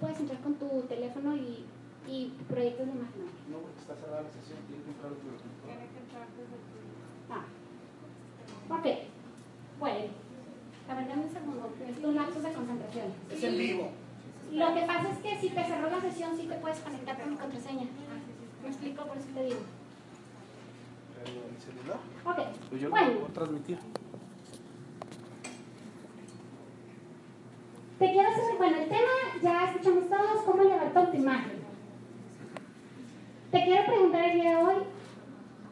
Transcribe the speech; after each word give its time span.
puedes 0.00 0.18
entrar 0.18 0.40
con 0.40 0.54
tu 0.54 0.82
teléfono 0.88 1.36
y, 1.36 1.64
y 2.08 2.32
proyectos 2.48 2.86
de 2.86 2.92
imagen. 2.92 3.22
No, 3.50 3.58
porque 3.58 3.80
está 3.80 3.94
cerrada 3.96 4.22
la 4.22 4.30
sesión, 4.30 4.58
tiene 4.66 4.82
que 4.82 4.90
entrar 4.90 5.12
otro. 5.12 5.30
Ah. 7.30 7.44
Ok. 8.74 8.86
Bueno. 9.78 10.04
A 10.88 10.94
ver, 10.94 11.08
dame 11.08 11.22
un 11.22 11.30
segundo. 11.30 11.72
Es 11.86 12.04
un 12.04 12.14
lapso 12.16 12.40
de 12.40 12.52
concentración. 12.52 13.06
Es 13.30 13.44
en 13.44 13.58
vivo. 13.58 13.90
Lo 14.52 14.74
que 14.74 14.80
pasa 14.82 15.10
es 15.10 15.18
que 15.18 15.38
si 15.40 15.50
te 15.50 15.64
cerró 15.64 15.88
la 15.88 16.00
sesión, 16.00 16.36
sí 16.36 16.46
te 16.48 16.56
puedes 16.56 16.80
conectar 16.80 17.20
con 17.20 17.30
mi 17.30 17.36
contraseña. 17.36 17.86
¿Me 18.62 18.68
explico? 18.68 19.04
Por 19.04 19.16
eso 19.16 19.28
te 19.34 19.44
digo. 19.44 19.60
El 21.24 21.60
celular. 21.60 21.98
Ok. 22.24 22.56
Pues 22.70 22.80
yo 22.80 22.88
lo 22.88 22.94
Bueno. 22.96 23.26
a 23.28 23.32
transmitir. 23.32 23.78
Te 28.00 28.10
quiero 28.12 28.30
hacer, 28.30 28.56
bueno, 28.56 28.78
el 28.78 28.88
tema 28.88 29.10
ya 29.42 29.64
escuchamos 29.66 30.08
todos, 30.08 30.42
cómo 30.46 30.62
elevar 30.62 30.90
tu 30.90 30.98
autoimagen. 31.00 31.60
Te 33.50 33.62
quiero 33.62 33.84
preguntar 33.84 34.24
el 34.24 34.40
día 34.40 34.56
de 34.56 34.64
hoy, 34.64 34.74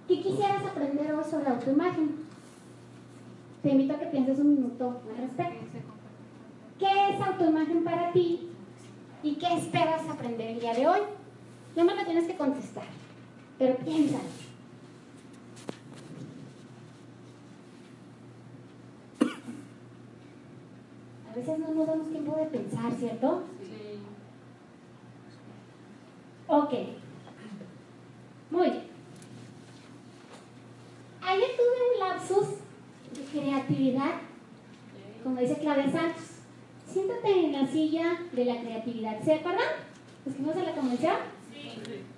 ¿qué 0.07 0.21
quisieras 0.21 0.63
aprender 0.63 1.15
hoy 1.15 1.25
sobre 1.25 1.49
autoimagen? 1.49 2.17
Te 3.63 3.71
invito 3.71 3.95
a 3.95 3.99
que 3.99 4.07
pienses 4.09 4.41
un 4.41 4.57
minuto 4.57 5.01
al 5.09 5.23
respecto. 5.23 5.79
¿Qué 6.79 7.15
es 7.15 7.27
autoimagen 7.27 7.83
para 7.83 8.13
ti 8.13 8.51
y 9.23 9.35
qué 9.37 9.55
esperas 9.55 10.07
aprender 10.07 10.51
el 10.51 10.61
día 10.61 10.75
de 10.75 10.87
hoy? 10.87 11.01
No 11.77 11.85
me 11.87 11.95
lo 11.95 12.05
tienes 12.05 12.27
que 12.27 12.37
contestar, 12.37 12.85
pero 13.59 13.75
piensa. 13.77 14.19
A 21.31 21.35
veces 21.35 21.59
no 21.59 21.68
nos 21.79 21.87
damos 21.87 22.09
tiempo 22.11 22.37
de 22.37 22.47
pensar, 22.47 22.93
¿cierto? 22.93 23.43
Ok. 26.49 26.73
Muy 28.51 28.71
bien. 28.71 28.83
Ayer 31.23 31.51
tuve 31.57 31.93
un 31.93 32.09
lapsus 32.09 32.49
de 33.15 33.41
creatividad, 33.41 34.13
como 35.23 35.41
dice 35.41 35.59
Claudia 35.59 35.91
Santos. 35.91 36.25
Siéntate 36.87 37.45
en 37.45 37.53
la 37.53 37.67
silla 37.67 38.19
de 38.33 38.45
la 38.45 38.61
creatividad. 38.61 39.23
¿Se 39.23 39.35
acuerdan? 39.35 39.69
¿Los 40.25 40.35
que 40.35 40.43
fuimos 40.43 40.57
a 40.57 40.65
la 40.65 40.75
convención? 40.75 41.17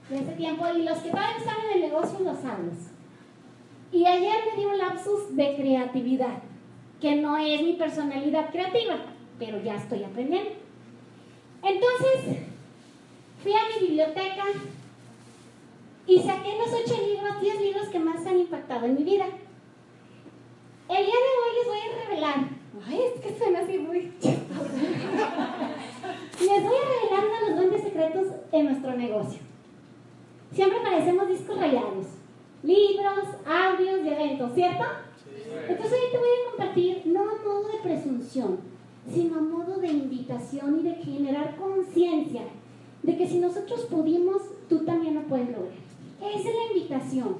De 0.09 0.17
ese 0.17 0.33
tiempo. 0.33 0.67
Y 0.75 0.85
los 0.85 0.99
que 0.99 1.11
todavía 1.11 1.37
están 1.37 1.57
en 1.67 1.77
el 1.77 1.91
negocio 1.91 2.21
lo 2.21 2.35
sabes. 2.35 2.93
Y 3.93 4.07
ayer 4.07 4.37
me 4.47 4.61
di 4.61 4.67
un 4.67 4.79
lapsus 4.79 5.37
de 5.37 5.57
creatividad, 5.57 6.39
que 7.01 7.17
no 7.17 7.37
es 7.37 7.61
mi 7.63 7.73
personalidad 7.73 8.51
creativa, 8.51 8.97
pero 9.41 9.61
ya 9.63 9.75
estoy 9.75 10.05
aprendiendo. 10.05 10.51
Entonces, 11.63 12.43
fui 13.43 13.53
a 13.53 13.67
mi 13.75 13.87
biblioteca 13.87 14.45
y 16.07 16.21
saqué 16.21 16.59
los 16.59 16.69
ocho 16.69 17.03
libros, 17.07 17.41
10 17.41 17.61
libros 17.61 17.89
que 17.89 17.99
más 17.99 18.25
han 18.27 18.39
impactado 18.39 18.85
en 18.87 18.97
mi 18.97 19.03
vida. 19.03 19.25
El 20.89 21.07
día 21.07 21.15
de 21.15 21.33
hoy 21.41 21.57
les 21.57 21.67
voy 21.67 21.79
a 21.79 22.09
revelar. 22.09 22.49
Ay, 22.87 23.01
es 23.15 23.21
que 23.21 23.39
suena 23.39 23.61
así 23.61 23.79
muy 23.79 24.13
chistoso. 24.21 24.71
Les 26.41 26.63
voy 26.63 26.77
a 26.77 26.89
revelar 26.89 27.25
uno 27.27 27.35
de 27.35 27.51
los 27.51 27.59
grandes 27.59 27.83
secretos 27.83 28.27
en 28.53 28.65
nuestro 28.67 28.93
negocio. 28.95 29.41
Siempre 30.53 30.81
parecemos 30.81 31.29
discos 31.29 31.59
rayados. 31.59 32.07
Libros, 32.63 33.25
audios 33.47 34.01
y 34.05 34.09
eventos, 34.09 34.53
¿cierto? 34.55 34.85
Entonces 35.69 35.93
hoy 35.93 36.13
te 36.13 36.19
voy 36.19 36.29
a 36.29 36.51
compartir 36.51 37.03
no 37.07 37.23
a 37.23 37.35
modo 37.43 37.69
de 37.69 37.79
presunción, 37.83 38.61
sino 39.13 39.39
a 39.39 39.43
modo 39.43 39.79
de 39.81 39.89
invitación 39.89 40.81
y 40.81 40.83
de 40.83 40.95
generar 40.95 41.57
conciencia 41.57 42.43
de 43.03 43.17
que 43.17 43.27
si 43.27 43.39
nosotros 43.39 43.87
pudimos, 43.87 44.43
tú 44.69 44.85
también 44.85 45.15
lo 45.15 45.23
puedes 45.23 45.49
lograr. 45.49 45.73
Esa 46.21 46.49
es 46.49 46.55
la 46.55 46.73
invitación. 46.75 47.37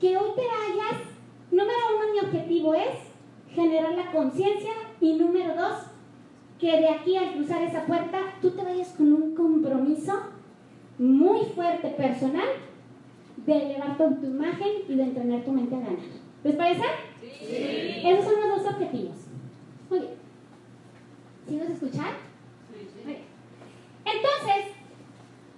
Que 0.00 0.16
hoy 0.16 0.30
te 0.36 0.42
vayas, 0.42 1.02
número 1.50 1.78
uno, 1.96 2.12
mi 2.12 2.20
objetivo 2.20 2.74
es 2.74 2.98
generar 3.52 3.94
la 3.94 4.12
conciencia 4.12 4.72
y 5.00 5.14
número 5.14 5.54
dos, 5.54 5.78
que 6.58 6.78
de 6.78 6.88
aquí 6.88 7.16
al 7.16 7.34
cruzar 7.34 7.62
esa 7.62 7.84
puerta 7.84 8.18
tú 8.40 8.50
te 8.50 8.62
vayas 8.62 8.88
con 8.90 9.12
un 9.12 9.34
compromiso 9.34 10.12
muy 10.98 11.40
fuerte 11.54 11.88
personal 11.88 12.48
de 13.44 13.52
elevar 13.52 13.98
tu, 13.98 14.14
tu 14.16 14.26
imagen 14.26 14.68
y 14.88 14.94
de 14.94 15.02
entrenar 15.02 15.44
tu 15.44 15.52
mente 15.52 15.74
a 15.74 15.80
ganar. 15.80 15.98
¿Les 16.44 16.56
parece? 16.56 16.84
Sí. 17.20 18.02
Esos 18.04 18.24
son 18.24 18.34
los 18.40 18.62
dos 18.62 18.72
objetivos. 18.72 19.25
¿Sí 21.48 21.54
nos 21.56 21.70
escuchan? 21.70 22.14
Muy 22.70 23.04
bien. 23.04 23.22
Entonces, 24.04 24.72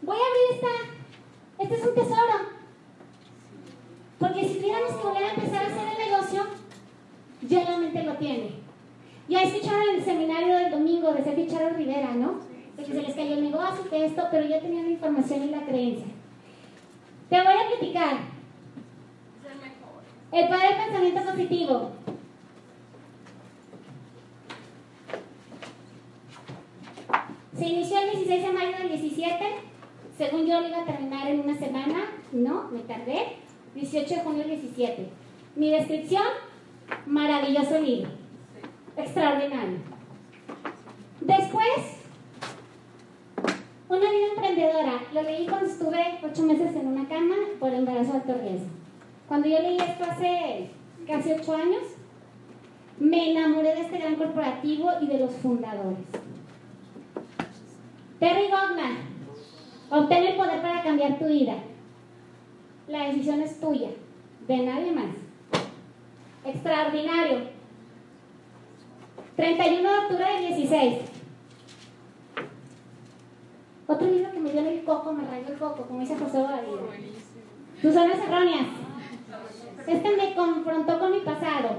voy 0.03 0.17
a 0.17 0.21
abrir 0.21 0.55
esta. 0.55 1.63
Este 1.63 1.75
es 1.75 1.87
un 1.87 1.95
tesoro. 1.95 2.59
Porque 4.19 4.49
si 4.49 4.59
tuviéramos 4.59 4.93
que 4.93 5.07
volver 5.07 5.25
a 5.25 5.35
empezar 5.35 5.65
a 5.65 5.67
hacer 5.67 5.89
el 5.89 6.11
negocio, 6.11 6.47
ya 7.43 7.71
la 7.71 7.79
mente 7.79 8.03
lo 8.03 8.15
tiene. 8.15 8.51
Ya 9.29 9.43
escucharon 9.43 9.95
el 9.95 10.05
seminario 10.05 10.57
del 10.57 10.71
domingo 10.71 11.13
de 11.13 11.23
Sergio 11.23 11.47
Charo 11.47 11.77
Rivera, 11.77 12.15
¿no? 12.15 12.41
De 12.77 12.85
que 12.85 12.93
se 12.93 13.03
les 13.03 13.15
cayó 13.15 13.35
el 13.35 13.45
negocio, 13.45 13.89
que 13.89 14.07
esto, 14.07 14.23
pero 14.31 14.47
ya 14.47 14.61
tenían 14.61 14.87
la 14.87 14.93
información 14.93 15.45
y 15.45 15.51
la 15.51 15.65
creencia. 15.65 16.07
Te 17.31 17.37
voy 17.37 17.55
a 17.55 17.69
platicar. 17.69 18.19
El 20.33 20.49
poder 20.49 20.69
del 20.69 20.85
pensamiento 20.85 21.31
positivo. 21.31 21.98
Se 27.59 27.67
inició 27.67 27.99
el 27.99 28.11
16 28.13 28.43
de 28.45 28.53
mayo 28.53 28.79
del 28.79 28.89
17. 28.89 29.45
Según 30.17 30.47
yo 30.47 30.61
lo 30.61 30.69
iba 30.69 30.83
a 30.83 30.85
terminar 30.85 31.27
en 31.27 31.41
una 31.41 31.59
semana. 31.59 32.05
No, 32.31 32.69
me 32.71 32.81
tardé. 32.81 33.39
18 33.75 34.15
de 34.15 34.21
junio 34.21 34.39
del 34.45 34.61
17. 34.61 35.09
Mi 35.57 35.71
descripción, 35.71 36.23
maravilloso 37.07 37.81
libro. 37.81 38.11
Extraordinario. 38.97 39.79
Después, 41.21 42.05
una 43.89 44.11
vida 44.11 44.27
emprendedora. 44.37 45.03
Lo 45.13 45.23
leí 45.23 45.47
cuando 45.47 45.67
estuve 45.67 46.19
ocho 46.23 46.43
meses 46.45 46.77
en 46.77 46.87
una 46.87 47.09
cama 47.09 47.35
por 47.59 47.75
embarazo 47.75 48.13
de 48.13 48.19
alto 48.19 48.35
riesgo. 48.41 48.69
Cuando 49.27 49.49
yo 49.49 49.59
leí 49.59 49.79
esto 49.79 50.05
hace 50.05 50.71
casi 51.09 51.33
ocho 51.33 51.57
años, 51.57 51.83
me 53.01 53.33
enamoré 53.33 53.75
de 53.75 53.81
este 53.81 53.99
gran 53.99 54.15
corporativo 54.15 54.91
y 55.01 55.09
de 55.09 55.19
los 55.19 55.33
fundadores. 55.33 56.28
Terry 58.19 58.49
Goldman, 58.51 58.97
obtén 59.91 60.25
el 60.25 60.37
poder 60.37 60.61
para 60.61 60.83
cambiar 60.83 61.19
tu 61.19 61.27
vida. 61.27 61.55
La 62.89 63.07
decisión 63.07 63.41
es 63.43 63.61
tuya, 63.61 63.91
de 64.47 64.57
nadie 64.59 64.93
más. 64.93 65.15
Extraordinario. 66.45 67.59
31 69.37 69.93
de 69.93 69.99
octubre 69.99 70.25
del 70.25 70.57
16. 70.57 70.95
Otro 73.87 74.07
libro 74.07 74.33
que 74.33 74.41
me 74.41 74.51
dio 74.51 74.61
en 74.61 74.67
el 74.67 74.85
coco, 74.85 75.13
me 75.13 75.25
rayó 75.25 75.49
el 75.49 75.59
coco, 75.59 75.83
como 75.87 76.01
dice 76.01 76.17
José 76.17 76.39
Bobadilla. 76.39 76.83
Tus 77.81 77.95
zonas 77.95 78.19
erróneas. 78.19 78.67
Este 79.87 80.17
me 80.17 80.35
confrontó 80.35 80.99
con 80.99 81.13
mi 81.13 81.21
pasado. 81.21 81.77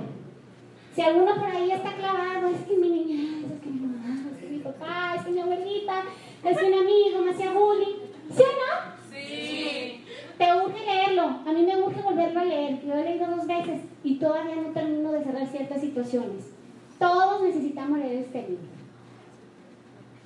Si 0.95 1.01
alguno 1.01 1.35
por 1.35 1.49
ahí 1.49 1.71
está 1.71 1.93
clavado, 1.93 2.47
es 2.47 2.61
que 2.65 2.77
mi 2.77 2.89
niña, 2.89 3.45
es 3.45 3.61
que 3.61 3.69
mi 3.69 3.79
mamá, 3.81 4.15
es 4.31 4.37
que 4.37 4.47
mi 4.47 4.59
papá, 4.59 5.15
es 5.17 5.25
que 5.25 5.31
mi 5.31 5.39
abuelita, 5.41 6.03
es 6.43 6.57
que 6.57 6.69
mi 6.69 6.77
amigo 6.77 7.21
me 7.23 7.31
hacía 7.31 7.53
bullying. 7.53 7.95
¿Sí 8.35 8.41
o 8.41 8.45
no? 8.45 9.11
Sí. 9.11 10.05
Te 10.37 10.55
urge 10.55 10.85
leerlo. 10.85 11.23
A 11.23 11.51
mí 11.53 11.63
me 11.63 11.81
urge 11.81 12.01
volverlo 12.01 12.39
a 12.39 12.45
leer. 12.45 12.81
Yo 12.85 12.93
he 12.93 13.03
leído 13.03 13.27
dos 13.27 13.45
veces 13.47 13.81
y 14.03 14.15
todavía 14.19 14.55
no 14.55 14.71
termino 14.71 15.11
de 15.11 15.23
cerrar 15.23 15.47
ciertas 15.47 15.81
situaciones. 15.81 16.51
Todos 16.97 17.41
necesitamos 17.41 17.99
leer 17.99 18.23
este 18.23 18.41
libro. 18.41 18.79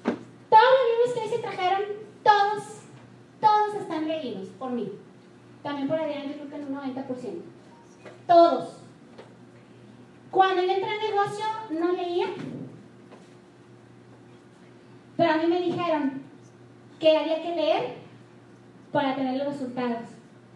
Todos 0.03 0.71
los 0.79 0.89
libros 0.89 1.13
que 1.13 1.19
hoy 1.21 1.29
se 1.29 1.39
trajeron, 1.39 1.81
todos, 2.23 2.63
todos 3.41 3.81
están 3.81 4.07
leídos 4.07 4.49
por 4.59 4.71
mí. 4.71 4.91
También 5.63 5.87
por 5.87 5.99
Adrián, 5.99 6.27
yo 6.27 6.33
creo 6.33 6.49
que 6.49 6.55
en 6.55 6.67
un 6.67 6.75
90%. 6.75 7.05
Todos. 8.27 8.77
Cuando 10.29 10.63
yo 10.63 10.71
entré 10.71 10.89
al 10.89 11.11
negocio, 11.11 11.45
no 11.71 11.91
leía. 11.91 12.27
Pero 15.17 15.31
a 15.31 15.37
mí 15.37 15.47
me 15.47 15.61
dijeron 15.61 16.23
que 16.99 17.17
había 17.17 17.41
que 17.41 17.55
leer 17.55 17.95
para 18.91 19.15
tener 19.15 19.37
los 19.37 19.47
resultados. 19.53 20.09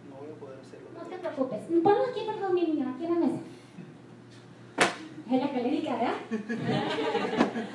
No 0.08 0.16
voy 0.16 0.30
a 0.30 0.40
poder 0.40 0.58
hacerlo. 0.60 0.88
No 0.94 1.04
te 1.04 1.16
preocupes. 1.18 1.60
Ponlo 1.82 2.04
aquí, 2.10 2.20
perdón, 2.26 2.54
mi 2.54 2.62
niño, 2.62 2.92
aquí 2.94 3.04
en 3.04 3.14
la 3.14 3.20
mesa. 3.26 3.38
Es 5.30 5.40
la 5.42 5.50
calérica, 5.50 5.96
¿verdad? 5.96 6.14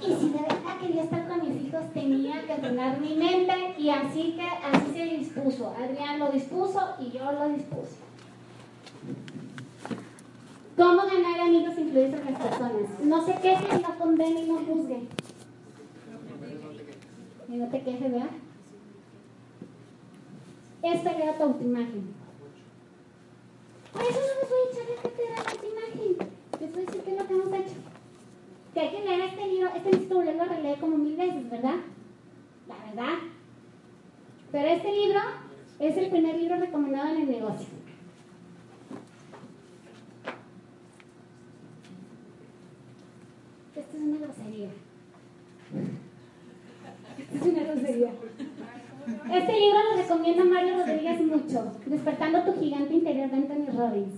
Y 0.00 0.06
si 0.14 0.28
de 0.30 0.42
verdad 0.42 0.78
quería 0.80 1.02
estar 1.04 1.28
con 1.28 1.40
mis 1.40 1.62
hijos, 1.62 1.92
tenía 1.92 2.42
que 2.46 2.52
entrenar 2.52 3.00
mi 3.00 3.14
mente 3.14 3.74
y 3.78 3.88
así 3.88 4.36
que 4.36 4.42
así 4.42 4.92
se 4.92 5.04
dispuso. 5.04 5.74
Adrián 5.76 6.18
lo 6.18 6.30
dispuso 6.30 6.96
y 7.00 7.10
yo 7.10 7.32
lo 7.32 7.48
dispuse. 7.48 7.96
¿Cómo 10.76 11.06
ganar 11.06 11.40
amigos 11.40 11.78
influyentes? 11.78 11.86
influir 11.86 12.10
sobre 12.10 12.32
las 12.32 12.42
personas. 12.42 13.00
No 13.02 13.24
se 13.24 13.34
queje, 13.40 13.78
no 13.80 13.98
condene 13.98 14.42
y 14.42 14.46
no 14.46 14.58
juzgue. 14.58 15.08
Y 17.48 17.56
no 17.56 17.68
te 17.68 17.82
quejes, 17.82 18.12
¿verdad? 18.12 18.30
Esta 20.82 21.10
era 21.12 21.38
tu 21.38 21.42
autoimagen. 21.44 22.14
Por 23.92 24.02
eso 24.02 24.20
no 24.20 24.40
les 24.40 24.50
voy 24.50 24.58
a 24.58 24.70
echar 24.70 24.90
la 24.90 25.02
cátedra 25.02 25.34
de 25.34 25.50
autoimagen. 25.50 26.16
Les 26.60 26.72
voy 26.72 26.82
a 26.82 26.86
decir 26.86 27.02
qué 27.02 27.10
es 27.10 27.18
lo 27.18 27.26
que 27.26 27.32
hemos 27.32 27.52
hecho. 27.54 27.76
Que 28.74 28.80
hay 28.80 28.90
que 28.90 29.04
leer 29.04 29.20
este 29.20 29.46
libro, 29.48 29.70
este 29.74 30.14
volverlo 30.14 30.42
a 30.42 30.46
releer 30.46 30.78
como 30.78 30.98
mil 30.98 31.16
veces, 31.16 31.50
¿verdad? 31.50 31.76
La 32.68 32.76
verdad. 32.84 33.18
Pero 34.52 34.68
este 34.68 34.92
libro 34.92 35.20
es 35.78 35.96
el 35.96 36.10
primer 36.10 36.36
libro 36.36 36.56
recomendado 36.56 37.14
en 37.14 37.22
el 37.22 37.30
negocio. 37.30 37.85
Esto 43.76 43.96
es 43.96 44.02
una 44.02 44.18
grosería. 44.18 44.68
Esto 47.18 47.36
es 47.36 47.42
una 47.42 47.62
grosería. 47.62 48.10
Este 49.06 49.52
libro 49.52 49.78
lo 49.90 50.02
recomienda 50.02 50.44
Mario 50.44 50.78
Rodríguez 50.78 51.20
mucho, 51.20 51.72
Despertando 51.86 52.42
tu 52.44 52.58
gigante 52.58 52.94
interior 52.94 53.30
de 53.30 53.36
Anthony 53.36 53.76
Robbins. 53.76 54.14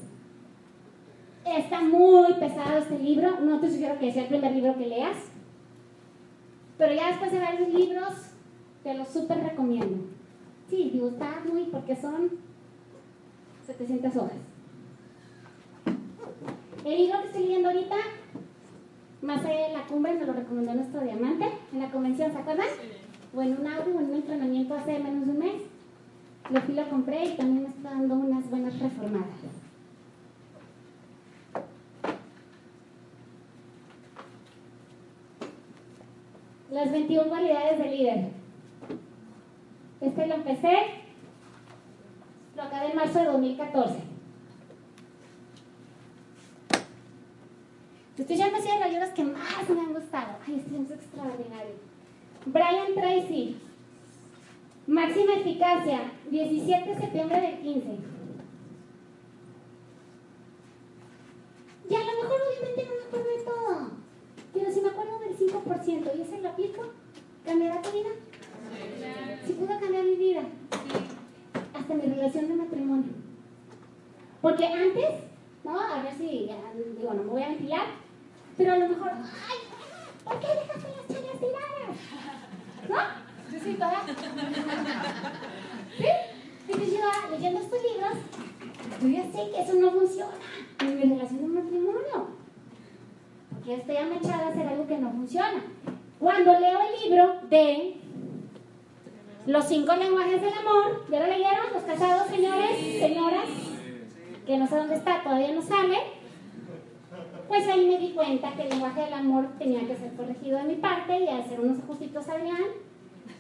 Está 1.45 1.81
muy 1.81 2.35
pesado 2.35 2.79
este 2.79 2.99
libro, 2.99 3.41
no 3.41 3.61
te 3.61 3.71
sugiero 3.71 3.99
que 3.99 4.13
sea 4.13 4.23
el 4.23 4.29
primer 4.29 4.53
libro 4.53 4.77
que 4.77 4.87
leas, 4.87 5.17
pero 6.77 6.95
ya 6.95 7.09
después 7.09 7.33
de 7.33 7.41
varios 7.41 7.69
libros 7.69 8.13
te 8.83 8.95
lo 8.95 9.05
súper 9.05 9.43
recomiendo. 9.43 10.05
Sí, 10.71 10.91
digo, 10.93 11.13
muy, 11.51 11.65
porque 11.65 11.97
son 11.97 12.31
700 13.67 14.17
hojas. 14.17 14.39
El 16.85 16.97
libro 16.97 17.21
que 17.21 17.27
estoy 17.27 17.43
leyendo 17.43 17.69
ahorita, 17.69 17.97
más 19.23 19.43
de 19.43 19.73
la 19.73 19.83
cumbre, 19.87 20.15
me 20.15 20.27
lo 20.27 20.33
recomendó 20.33 20.75
nuestro 20.75 21.01
diamante 21.01 21.47
en 21.73 21.81
la 21.81 21.91
convención, 21.91 22.33
¿se 22.33 22.39
acuerdan? 22.39 22.67
O 23.35 23.43
en 23.43 23.61
un 23.61 23.67
audio 23.67 24.01
en 24.01 24.11
un 24.11 24.15
entrenamiento 24.15 24.75
hace 24.75 24.99
menos 24.99 25.27
de 25.27 25.33
un 25.33 25.39
mes. 25.39 25.63
Lo 26.51 26.61
fui, 26.63 26.75
lo 26.75 26.89
compré 26.89 27.25
y 27.25 27.37
también 27.37 27.65
me 27.65 27.69
está 27.69 27.91
dando 27.91 28.15
unas 28.15 28.49
buenas 28.49 28.79
reformadas. 28.79 29.27
Las 36.71 36.93
21 36.93 37.29
cualidades 37.29 37.79
del 37.79 37.91
líder. 37.91 38.31
Este 40.01 40.27
lo 40.27 40.35
empecé, 40.35 40.77
lo 42.55 42.63
acabé 42.63 42.91
en 42.91 42.97
marzo 42.97 43.19
de 43.19 43.25
2014. 43.25 44.18
Estoy 48.19 48.37
ya 48.37 48.51
me 48.51 48.61
de 48.61 49.01
los 49.01 49.11
que 49.11 49.23
más 49.23 49.69
me 49.69 49.81
han 49.81 49.95
gustado. 49.95 50.39
Ay, 50.45 50.57
este 50.57 50.75
es 50.75 50.91
extraordinario. 50.91 51.75
Brian 52.47 52.95
Tracy, 52.95 53.57
Máxima 54.89 55.35
Eficacia, 55.35 56.13
17 56.29 56.89
de 56.89 57.01
septiembre 57.01 57.41
del 57.41 57.59
15. 57.61 57.89
Y 61.91 61.95
a 61.95 61.99
lo 61.99 62.23
mejor 62.23 62.41
obviamente 62.43 62.85
no 62.87 62.95
me 62.97 63.03
acuerdo 63.07 63.29
de 63.29 63.45
todo, 63.45 63.91
pero 64.53 64.73
si 64.73 64.81
me 64.81 64.89
acuerdo 64.89 65.19
del 65.21 65.39
5% 65.39 66.19
y 66.19 66.21
ese 66.21 66.41
lo 66.41 66.49
aplico, 66.49 66.83
¿cambiará 67.45 67.81
tu 67.83 67.91
vida? 67.93 68.11
Si 69.47 69.53
pudo 69.53 69.81
cambiar 69.81 70.05
mi 70.05 70.17
vida, 70.17 70.43
hasta 71.73 71.95
mi 71.95 72.03
relación 72.03 72.49
de 72.49 72.55
matrimonio. 72.55 73.13
Porque 74.43 74.67
antes, 74.67 75.23
¿no? 75.65 75.79
A 75.81 76.03
ver 76.03 76.15
si, 76.15 76.51
digo, 76.99 77.15
no 77.15 77.23
me 77.23 77.31
voy 77.31 77.43
a 77.43 77.49
ventilar, 77.49 77.87
pero 78.59 78.73
a 78.73 78.77
lo 78.77 78.89
mejor, 78.89 79.11
ay, 79.13 79.59
¿por 80.25 80.41
qué 80.41 80.47
dejaste 80.49 80.89
las 80.97 81.07
chalas 81.09 81.39
tiradas? 81.39 81.97
¿No? 82.89 83.53
Yo 83.53 83.65
sí, 83.65 83.73
¿verdad? 83.75 84.03
¿Sí? 85.97 86.07
Entonces 86.67 86.93
yo 86.93 87.31
leyendo 87.31 87.61
estos 87.61 87.81
libros, 87.83 88.19
yo 89.01 89.09
ya 89.09 89.23
sé 89.23 89.51
que 89.53 89.63
eso 89.63 89.75
no 89.75 89.93
funciona 89.93 90.33
en 90.81 90.97
mi 90.97 91.03
relación 91.03 91.41
de 91.41 91.61
matrimonio. 91.61 92.29
Porque 93.51 93.75
estoy 93.75 93.97
amechada 93.97 94.47
a 94.47 94.49
hacer 94.49 94.67
algo 94.67 94.87
que 94.89 94.99
no 94.99 95.13
funciona. 95.13 95.63
Cuando 96.19 96.59
leo 96.59 96.79
el 96.81 97.09
libro 97.09 97.41
de 97.49 98.01
los 99.47 99.65
cinco 99.67 99.95
lenguajes 99.95 100.43
del 100.43 100.53
amor, 100.53 101.07
¿ya 101.09 101.21
lo 101.21 101.27
leyeron? 101.27 101.73
Los 101.73 101.85
casados, 101.85 102.29
señores, 102.29 102.77
señoras, 102.99 103.49
que 104.45 104.59
no 104.59 104.67
sé 104.67 104.77
dónde 104.77 104.97
está, 104.97 105.23
todavía 105.23 105.53
no 105.53 105.63
sale. 105.63 106.18
Pues 107.49 107.67
ahí 107.67 107.87
me 107.87 107.99
di 107.99 108.13
cuenta 108.13 108.53
que 108.55 108.63
el 108.63 108.69
lenguaje 108.69 109.01
del 109.01 109.15
amor 109.15 109.49
tenía 109.59 109.81
que 109.87 109.97
ser 109.97 110.13
corregido 110.15 110.59
de 110.59 110.65
mi 110.65 110.77
parte 110.77 111.19
y 111.19 111.29
hacer 111.29 111.59
unos 111.59 111.79
ajustitos 111.79 112.29
a 112.29 112.35
Adrián. 112.35 112.65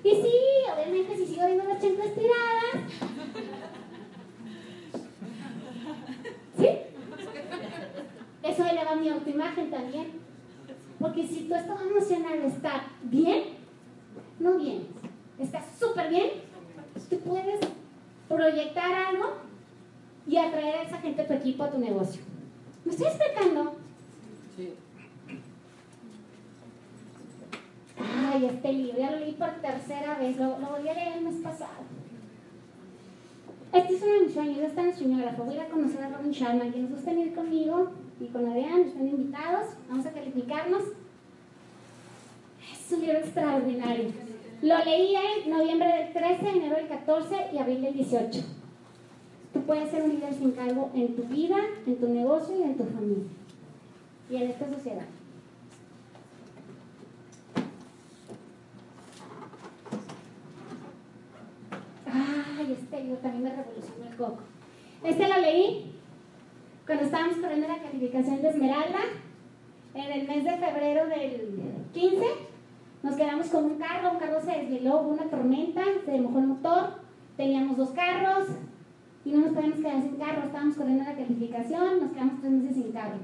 Y 0.02 0.10
sí, 0.10 0.32
obviamente 0.75 1.16
si 1.16 1.26
sigo 1.26 1.46
viendo 1.46 1.64
las 1.64 1.81
chanclas 1.81 2.14
tiradas. 2.14 2.90
¿Sí? 6.58 6.69
Eso 8.43 8.64
eleva 8.64 8.96
mi 8.96 9.10
autoimagen 9.10 9.70
también. 9.70 10.12
Porque 10.99 11.26
si 11.26 11.46
tu 11.46 11.54
estado 11.54 11.88
emocional 11.88 12.38
está 12.44 12.87
bien, 13.02 13.44
no 14.40 14.56
bien, 14.56 14.88
está 15.38 15.62
súper 15.78 16.08
bien, 16.08 16.31
tú 17.08 17.20
puedes 17.20 17.61
proyectar 18.28 18.93
algo 18.93 19.34
y 20.26 20.37
atraer 20.37 20.75
a 20.76 20.82
esa 20.82 20.99
gente 20.99 21.22
a 21.22 21.26
tu 21.26 21.34
equipo, 21.34 21.62
a 21.62 21.70
tu 21.70 21.78
negocio. 21.78 22.22
¿Me 22.84 22.93
estoy 22.93 23.06
explicando? 23.06 23.76
Sí. 24.56 24.75
Ay, 27.96 28.37
este 28.48 28.72
libro, 28.72 28.98
ya 28.98 29.10
lo 29.10 29.20
leí 29.20 29.32
por 29.32 29.50
tercera 29.60 30.18
vez, 30.18 30.36
lo, 30.36 30.56
volví 30.56 30.88
a 30.88 30.94
leer 30.94 31.18
el 31.18 31.24
mes 31.24 31.36
pasado. 31.42 31.84
Este 33.72 33.94
es 33.94 34.02
uno 34.02 34.12
de 34.12 34.20
mis 34.20 34.32
sueños, 34.32 34.58
esta 34.58 34.86
es 34.86 35.00
mi 35.02 35.14
Voy 35.14 35.58
a 35.58 35.62
a 35.62 35.68
conocer 35.68 36.02
a 36.02 36.08
Robin 36.08 36.32
Sharma. 36.32 36.70
Quienes 36.70 36.90
gusten 36.90 37.18
ir 37.18 37.34
conmigo 37.34 37.90
y 38.18 38.26
con 38.26 38.46
Adrián, 38.46 38.80
están 38.80 39.06
invitados. 39.06 39.66
Vamos 39.88 40.06
a 40.06 40.12
calificarnos. 40.12 40.82
Es 42.73 42.92
un 42.92 43.00
libro 43.00 43.18
extraordinario. 43.18 44.06
Lo 44.62 44.84
leí 44.84 45.14
en 45.14 45.50
noviembre 45.50 45.88
del 45.88 46.12
13, 46.12 46.49
enero 46.49 46.76
del 46.76 46.88
14 46.88 47.37
y 47.52 47.58
abril 47.58 47.82
del 47.82 47.94
18. 47.94 48.40
Tú 49.52 49.61
puedes 49.62 49.90
ser 49.90 50.02
un 50.02 50.11
líder 50.11 50.34
sin 50.34 50.52
cargo 50.52 50.90
en 50.94 51.14
tu 51.14 51.23
vida, 51.25 51.56
en 51.87 51.96
tu 51.96 52.08
negocio 52.08 52.58
y 52.58 52.62
en 52.62 52.76
tu 52.76 52.84
familia. 52.84 53.25
Y 54.30 54.37
en 54.37 54.50
esta 54.50 54.68
sociedad. 54.68 55.06
También 63.23 63.45
me 63.45 63.50
revolucionó 63.50 64.05
el 64.09 64.17
coco. 64.17 64.40
Este 65.05 65.28
lo 65.28 65.38
leí 65.40 65.95
cuando 66.87 67.05
estábamos 67.05 67.37
corriendo 67.37 67.69
la 67.69 67.78
calificación 67.78 68.43
de 68.43 68.49
Esmeralda 68.49 69.00
en 69.95 70.12
el 70.12 70.28
mes 70.28 70.45
de 70.45 70.57
febrero 70.57 71.07
del 71.07 71.87
15 71.93 72.49
nos 73.02 73.14
quedamos 73.14 73.47
con 73.49 73.64
un 73.64 73.78
carro, 73.78 74.12
un 74.12 74.19
carro 74.19 74.40
se 74.40 74.50
desveló, 74.50 75.00
hubo 75.00 75.11
una 75.11 75.31
tormenta, 75.31 75.83
se 76.05 76.21
mojó 76.21 76.38
el 76.40 76.47
motor, 76.49 77.00
teníamos 77.37 77.76
dos 77.76 77.90
carros 77.90 78.49
y 79.25 79.31
no 79.31 79.40
nos 79.40 79.52
podíamos 79.52 79.78
quedar 79.78 80.02
sin 80.02 80.17
carro, 80.17 80.43
estábamos 80.45 80.76
corriendo 80.76 81.05
la 81.05 81.14
calificación, 81.14 82.00
nos 82.00 82.12
quedamos 82.12 82.40
tres 82.40 82.52
meses 82.52 82.75
sin 82.75 82.93
carro. 82.93 83.19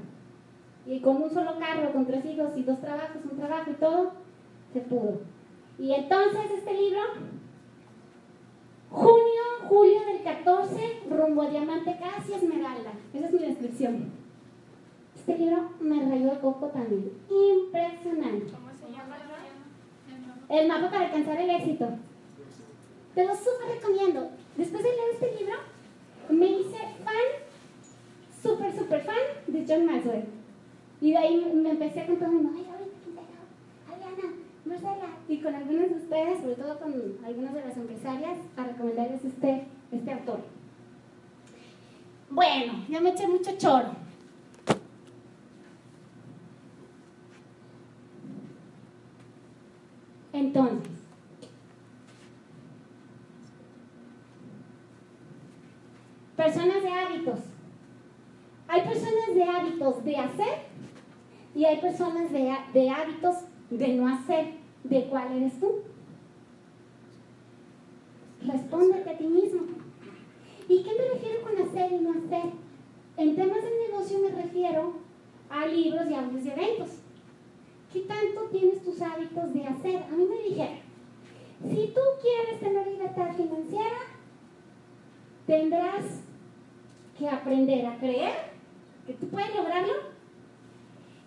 Y 0.85 0.99
con 1.01 1.21
un 1.21 1.29
solo 1.29 1.59
carro, 1.59 1.91
con 1.91 2.05
tres 2.05 2.23
hijos 2.25 2.55
y 2.55 2.63
dos 2.63 2.79
trabajos, 2.79 3.17
un 3.29 3.37
trabajo 3.37 3.71
y 3.71 3.73
todo, 3.73 4.13
se 4.71 4.81
pudo. 4.81 5.21
Y 5.77 5.93
entonces 5.93 6.51
este 6.55 6.73
libro, 6.73 7.01
junio, 8.91 9.34
julio 9.67 10.05
del 10.05 10.23
14, 10.23 10.99
rumbo 11.09 11.41
a 11.43 11.49
Diamante 11.49 11.97
Casi 11.99 12.33
Esmeralda. 12.33 12.91
Esa 13.13 13.25
es 13.25 13.33
mi 13.33 13.39
descripción. 13.39 14.11
Este 15.15 15.37
libro 15.37 15.69
me 15.79 16.03
rayó 16.03 16.31
el 16.31 16.39
coco 16.39 16.67
también. 16.67 17.11
Impresionante. 17.29 18.53
El 20.49 20.67
mapa 20.67 20.91
para 20.91 21.05
alcanzar 21.05 21.39
el 21.39 21.49
éxito. 21.49 21.89
Te 23.15 23.25
lo 23.25 23.35
súper 23.35 23.75
recomiendo. 23.75 24.29
Después 24.55 24.83
de 24.83 24.89
leer 24.89 25.09
este 25.13 25.39
libro, 25.39 25.55
me 26.29 26.45
hice 26.45 26.77
fan, 27.03 27.27
súper, 28.41 28.75
súper 28.75 29.03
fan 29.03 29.15
de 29.47 29.65
John 29.67 29.85
Maxwell. 29.85 30.25
Y 31.01 31.11
de 31.11 31.17
ahí 31.17 31.51
me 31.55 31.71
empecé 31.71 32.01
a 32.01 32.07
contar, 32.07 32.29
ay, 32.29 32.65
Marcela, 34.65 35.09
y 35.29 35.37
con 35.41 35.53
algunas 35.53 35.89
de 35.89 35.95
ustedes, 35.95 36.41
sobre 36.41 36.55
todo 36.55 36.79
con 36.79 36.93
algunas 37.23 37.53
de 37.53 37.61
las 37.61 37.77
empresarias, 37.77 38.39
a 38.57 38.63
recomendarles 38.63 39.23
este, 39.23 39.67
este 39.91 40.11
autor. 40.11 40.39
Bueno, 42.31 42.73
ya 42.89 42.99
me 42.99 43.09
eché 43.09 43.27
mucho 43.27 43.55
choro. 43.57 43.89
Entonces, 50.33 50.89
personas 56.35 56.83
de 56.83 56.89
hábitos. 56.91 57.39
Hay 58.67 58.81
personas 58.81 59.35
de 59.35 59.43
hábitos 59.43 60.03
de 60.03 60.17
hacer 60.17 60.65
Y 61.53 61.63
hay 61.65 61.79
personas 61.79 62.31
de, 62.31 62.53
de 62.73 62.89
hábitos 62.89 63.35
de 63.77 63.93
no 63.95 64.07
hacer. 64.07 64.53
¿De 64.83 65.05
cuál 65.05 65.35
eres 65.37 65.59
tú? 65.59 65.81
Respóndete 68.45 69.09
a 69.09 69.17
ti 69.17 69.25
mismo. 69.25 69.61
¿Y 70.67 70.83
qué 70.83 70.91
me 70.93 71.13
refiero 71.13 71.41
con 71.41 71.57
hacer 71.57 71.91
y 71.91 72.03
no 72.03 72.11
hacer? 72.11 72.51
En 73.17 73.35
temas 73.35 73.63
de 73.63 73.87
negocio 73.87 74.19
me 74.19 74.41
refiero 74.41 74.93
a 75.49 75.65
libros 75.65 76.09
y 76.09 76.13
audios 76.13 76.45
y 76.45 76.49
eventos. 76.49 76.89
¿Qué 77.91 78.01
tanto 78.01 78.41
tienes 78.51 78.83
tus 78.83 79.01
hábitos 79.01 79.53
de 79.53 79.65
hacer? 79.65 80.03
A 80.03 80.15
mí 80.15 80.25
me 80.25 80.49
dijeron, 80.49 80.79
si 81.63 81.93
tú 81.93 82.01
quieres 82.21 82.59
tener 82.59 82.87
libertad 82.87 83.33
financiera, 83.35 83.97
tendrás 85.47 86.21
que 87.17 87.29
aprender 87.29 87.85
a 87.85 87.97
creer 87.97 88.33
que 89.07 89.13
tú 89.13 89.27
puedes 89.29 89.55
lograrlo 89.55 90.14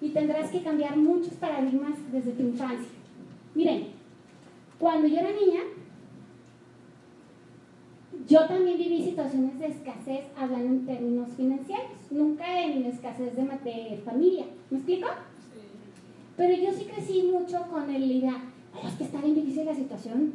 y 0.00 0.10
tendrás 0.10 0.50
que 0.50 0.62
cambiar 0.62 0.96
muchos 0.96 1.34
paradigmas 1.34 1.94
desde 2.12 2.32
tu 2.32 2.42
infancia. 2.42 2.90
Miren, 3.54 3.88
cuando 4.78 5.08
yo 5.08 5.18
era 5.18 5.32
niña, 5.32 5.60
yo 8.28 8.46
también 8.46 8.78
viví 8.78 9.04
situaciones 9.04 9.58
de 9.58 9.66
escasez 9.66 10.26
hablando 10.36 10.66
en 10.66 10.86
términos 10.86 11.28
financieros, 11.36 11.86
nunca 12.10 12.62
en 12.62 12.84
escasez 12.84 13.34
de, 13.34 13.42
de 13.42 14.02
familia. 14.04 14.46
¿Me 14.70 14.78
explico? 14.78 15.08
Sí. 15.08 15.60
Pero 16.36 16.62
yo 16.62 16.72
sí 16.72 16.84
crecí 16.84 17.22
mucho 17.22 17.62
con 17.70 17.90
el 17.90 18.10
idea, 18.10 18.44
es 18.84 18.94
que 18.94 19.04
está 19.04 19.20
bien 19.20 19.34
difícil 19.34 19.64
la 19.64 19.74
situación. 19.74 20.34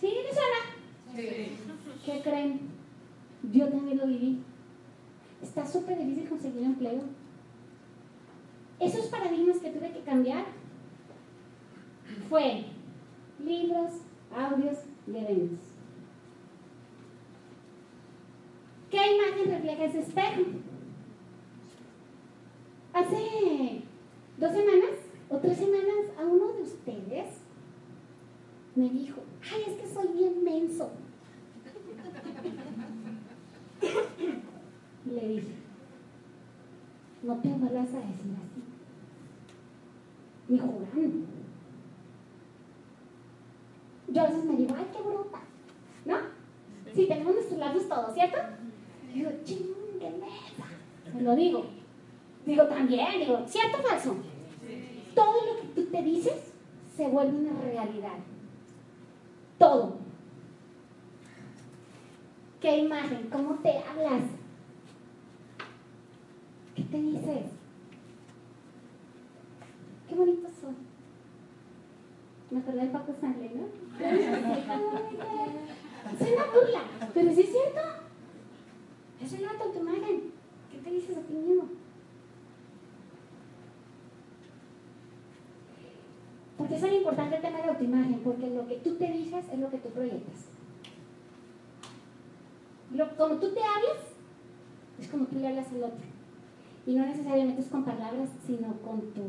¿Sí? 0.00 0.06
¿Les 0.06 0.34
suena? 0.34 0.60
Sí. 1.16 1.50
¿Qué 2.06 2.22
creen? 2.22 2.60
Yo 3.52 3.68
también 3.68 3.98
lo 3.98 4.06
viví. 4.06 4.38
Está 5.42 5.66
súper 5.66 5.98
difícil 5.98 6.28
conseguir 6.28 6.62
empleo. 6.62 7.02
Esos 8.80 9.06
paradigmas 9.06 9.58
que 9.58 9.70
tuve 9.70 9.92
que 9.92 10.00
cambiar 10.00 10.46
fue 12.28 12.64
libros, 13.38 13.94
audios 14.34 14.78
y 15.06 15.16
eventos. 15.16 15.60
¿Qué 18.90 18.96
imagen 18.96 19.50
refleja 19.50 19.84
ese 19.84 20.00
espejo? 20.00 20.42
Hace 22.92 23.82
dos 24.38 24.52
semanas 24.52 24.96
o 25.28 25.36
tres 25.38 25.58
semanas 25.58 26.06
a 26.18 26.22
uno 26.22 26.52
de 26.52 26.62
ustedes 26.62 27.38
me 28.74 28.88
dijo, 28.88 29.20
ay, 29.52 29.62
es 29.66 29.74
que 29.74 29.92
soy 29.92 30.08
bien 30.16 30.44
menso. 30.44 30.90
Y 35.04 35.17
le 35.28 35.34
dije, 35.34 35.54
no 37.22 37.36
te 37.36 37.48
vuelvas 37.48 37.88
a 37.88 38.00
decir 38.00 38.32
así. 38.36 38.62
Ni 40.48 40.58
jugando. 40.58 41.26
Yo 44.08 44.22
a 44.22 44.26
veces 44.26 44.44
me 44.44 44.56
digo, 44.56 44.74
ay, 44.76 44.86
qué 44.90 45.02
bruta. 45.02 45.40
¿No? 46.06 46.16
Sí, 46.94 47.06
tenemos 47.06 47.34
nuestros 47.34 47.58
lados 47.58 47.88
todos, 47.88 48.14
¿cierto? 48.14 48.38
Y 49.10 49.18
digo, 49.18 49.30
ching, 49.44 49.74
qué 50.00 50.10
mesa. 50.10 50.64
Me 51.14 51.20
lo 51.20 51.36
digo. 51.36 51.66
Digo 52.46 52.64
también, 52.66 53.20
digo, 53.20 53.44
¿cierto 53.46 53.78
o 53.78 53.82
falso? 53.82 54.16
Todo 55.14 55.46
lo 55.46 55.60
que 55.60 55.66
tú 55.74 55.90
te 55.90 56.02
dices 56.02 56.54
se 56.96 57.06
vuelve 57.08 57.36
una 57.36 57.60
realidad. 57.60 58.16
Todo. 59.58 59.98
¿Qué 62.60 62.78
imagen? 62.78 63.28
¿Cómo 63.30 63.56
te 63.56 63.70
hablas? 63.78 64.22
¿Qué 66.78 66.84
te 66.84 66.98
dices? 67.02 67.46
Qué 70.08 70.14
bonito 70.14 70.48
soy. 70.60 70.76
Me 72.52 72.60
acordé 72.60 72.78
del 72.78 72.90
Paco 72.90 73.10
Stanley, 73.10 73.50
¿no? 73.52 73.66
Es 76.08 76.32
una 76.32 76.46
burla, 76.46 76.82
pero 77.12 77.34
sí 77.34 77.40
es 77.40 77.50
cierto. 77.50 77.80
Es 79.20 79.32
una 79.32 79.58
tu 79.58 79.80
imagen. 79.80 80.30
¿Qué 80.70 80.78
te 80.78 80.90
dices 80.90 81.16
a 81.16 81.22
ti 81.22 81.34
mismo? 81.34 81.64
Porque 86.56 86.76
es 86.76 86.80
tan 86.80 86.94
importante 86.94 87.36
el 87.36 87.42
tema 87.42 87.58
de 87.58 87.68
autoimagen, 87.70 88.20
porque 88.20 88.50
lo 88.50 88.68
que 88.68 88.76
tú 88.76 88.94
te 88.94 89.10
dices 89.10 89.44
es 89.52 89.58
lo 89.58 89.68
que 89.68 89.78
tú 89.78 89.88
proyectas. 89.88 90.46
Lo, 92.94 93.16
como 93.16 93.34
tú 93.40 93.52
te 93.52 93.60
hablas, 93.60 94.14
es 95.00 95.08
como 95.08 95.26
tú 95.26 95.40
le 95.40 95.48
hablas 95.48 95.72
al 95.72 95.82
otro. 95.82 96.07
Y 96.88 96.94
no 96.94 97.04
necesariamente 97.04 97.60
es 97.60 97.68
con 97.68 97.84
palabras, 97.84 98.30
sino 98.46 98.72
con 98.80 99.02
tu, 99.12 99.20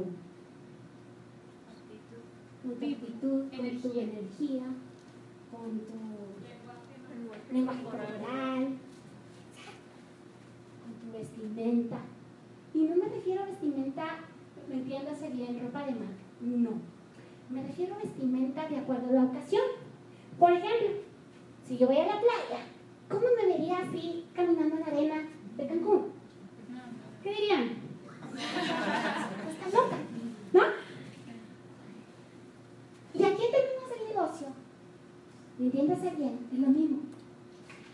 con 2.63 2.79
tu 2.79 2.85
actitud, 2.85 3.49
con 3.49 3.81
tu 3.81 3.99
energía, 3.99 4.63
con 5.51 5.79
tu 5.81 7.53
lenguaje 7.53 7.83
corporal, 7.83 8.77
con 10.81 10.93
tu 11.01 11.17
vestimenta. 11.17 11.99
Y 12.73 12.83
no 12.83 12.95
me 12.95 13.09
refiero 13.09 13.43
a 13.43 13.47
vestimenta, 13.47 14.05
me 14.69 14.75
entiéndase 14.75 15.29
bien, 15.29 15.59
ropa 15.59 15.85
de 15.85 15.91
marca. 15.91 16.13
No 16.39 16.79
me 17.49 17.63
refiero 17.63 17.95
a 17.95 17.97
vestimenta 17.97 18.69
de 18.69 18.77
acuerdo 18.77 19.09
a 19.09 19.11
la 19.11 19.23
ocasión. 19.25 19.63
Por 20.39 20.53
ejemplo, 20.53 21.01
si 21.67 21.77
yo 21.77 21.87
voy 21.87 21.97
a 21.97 22.07
la 22.07 22.21
playa, 22.21 22.63
¿cómo 23.09 23.25
me 23.35 23.47
vería 23.51 23.79
así 23.79 24.23
caminando 24.33 24.75
en 24.75 24.79
la 24.79 24.87
arena 24.87 25.15
de 25.57 25.67
Cancún? 25.67 26.18
¿Qué 27.29 27.35
dirían? 27.35 27.69
Está 29.51 29.77
loca, 29.77 29.97
¿no? 30.51 30.61
Y 33.13 33.23
aquí 33.23 33.43
en 33.45 33.51
términos 33.51 33.89
del 33.91 34.07
negocio, 34.07 34.47
entiéndase 35.59 36.09
bien, 36.17 36.47
es 36.51 36.59
lo 36.59 36.67
mismo. 36.69 36.97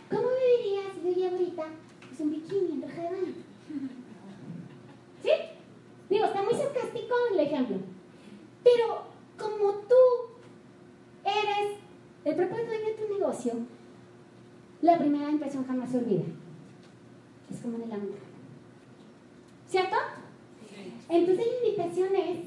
¿Cómo 0.09 0.23
me 0.23 0.57
vería 0.57 0.83
si 0.93 1.01
yo 1.03 1.15
llevo 1.15 1.35
ahorita 1.35 1.63
pues, 2.07 2.19
un 2.21 2.31
bikini 2.31 2.71
en 2.71 2.81
traje 2.81 3.01
de 3.01 3.09
baño? 3.09 3.33
¿Sí? 5.21 5.31
Digo, 6.09 6.25
está 6.25 6.41
muy 6.41 6.53
sarcástico 6.53 7.15
el 7.33 7.39
ejemplo. 7.39 7.77
Pero 8.63 9.03
como 9.37 9.71
tú 9.81 9.95
eres 11.25 11.77
el 12.23 12.35
propio 12.35 12.65
dueño 12.65 12.85
de 12.85 12.93
tu 12.93 13.13
negocio, 13.13 13.53
la 14.81 14.97
primera 14.97 15.29
impresión 15.29 15.67
jamás 15.67 15.89
se 15.89 15.97
olvida. 15.97 16.23
Es 17.51 17.59
como 17.59 17.75
en 17.75 17.83
el 17.83 17.91
amor. 17.91 18.35
¿Cierto? 19.67 19.95
Entonces 21.09 21.45
la 21.45 21.67
invitación 21.67 22.15
es 22.15 22.37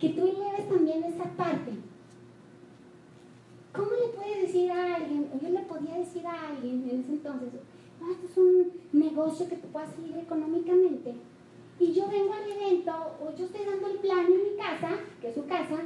que 0.00 0.08
tú 0.08 0.26
lleves 0.26 0.68
también 0.68 1.04
esa 1.04 1.24
parte. 1.24 1.72
¿Cómo 3.72 3.90
le 3.90 4.08
puedes 4.08 4.42
decir 4.42 4.70
a 4.70 4.96
alguien, 4.96 5.30
o 5.32 5.40
yo 5.40 5.50
le 5.50 5.60
podía 5.60 5.98
decir 5.98 6.26
a 6.26 6.48
alguien 6.48 6.88
en 6.90 7.00
ese 7.00 7.12
entonces, 7.12 7.48
ah, 8.02 8.10
esto 8.10 8.26
es 8.26 8.36
un 8.36 8.72
negocio 8.92 9.48
que 9.48 9.56
te 9.56 9.68
pueda 9.68 9.86
seguir 9.86 10.16
económicamente, 10.18 11.14
y 11.78 11.92
yo 11.92 12.08
vengo 12.08 12.34
al 12.34 12.50
evento 12.50 12.92
o 13.22 13.34
yo 13.36 13.46
estoy 13.46 13.64
dando 13.64 13.88
el 13.88 13.98
plan 13.98 14.26
en 14.26 14.42
mi 14.42 14.56
casa, 14.56 14.98
que 15.20 15.28
es 15.28 15.34
su 15.34 15.46
casa, 15.46 15.76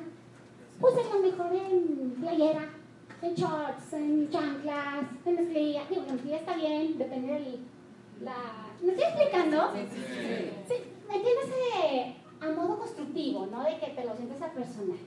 a 0.82 1.14
lo 1.14 1.22
mejor 1.22 1.52
en 1.52 2.16
playera, 2.20 2.68
en 3.22 3.34
shorts, 3.34 3.92
en 3.92 4.30
chanclas, 4.30 5.06
en 5.24 5.36
mezclilla. 5.36 5.84
Digo, 5.88 6.02
la 6.06 6.12
mezclilla 6.12 6.36
está 6.36 6.56
bien, 6.56 6.98
depende 6.98 7.32
de 7.32 7.58
la... 8.22 8.34
¿Me 8.82 8.92
estoy 8.92 9.04
explicando? 9.04 9.72
Sí, 9.72 9.86
sí, 9.90 10.00
sí. 10.68 10.74
entiendes 11.08 12.16
a 12.40 12.50
modo 12.50 12.78
constructivo, 12.78 13.46
¿no? 13.46 13.64
De 13.64 13.78
que 13.78 13.86
te 13.86 14.04
lo 14.04 14.14
sientes 14.14 14.42
a 14.42 14.52
personal. 14.52 14.98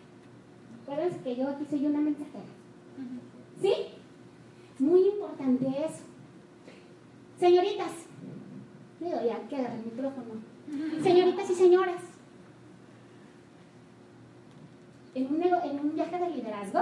Acuérdense 0.83 1.19
que 1.21 1.35
yo 1.35 1.47
aquí 1.47 1.65
soy 1.69 1.85
una 1.85 1.99
mensajera. 1.99 2.45
¿Sí? 3.61 3.73
Muy 4.79 5.01
importante 5.01 5.67
eso. 5.67 6.03
Señoritas, 7.37 7.91
digo, 8.99 9.17
ya, 9.25 9.47
que 9.47 9.55
el 9.55 9.85
micrófono. 9.85 10.41
Señoritas 11.01 11.49
y 11.49 11.53
señoras, 11.53 12.01
en 15.15 15.27
un, 15.27 15.43
un 15.85 15.95
viaje 15.95 16.17
de 16.17 16.29
liderazgo, 16.29 16.81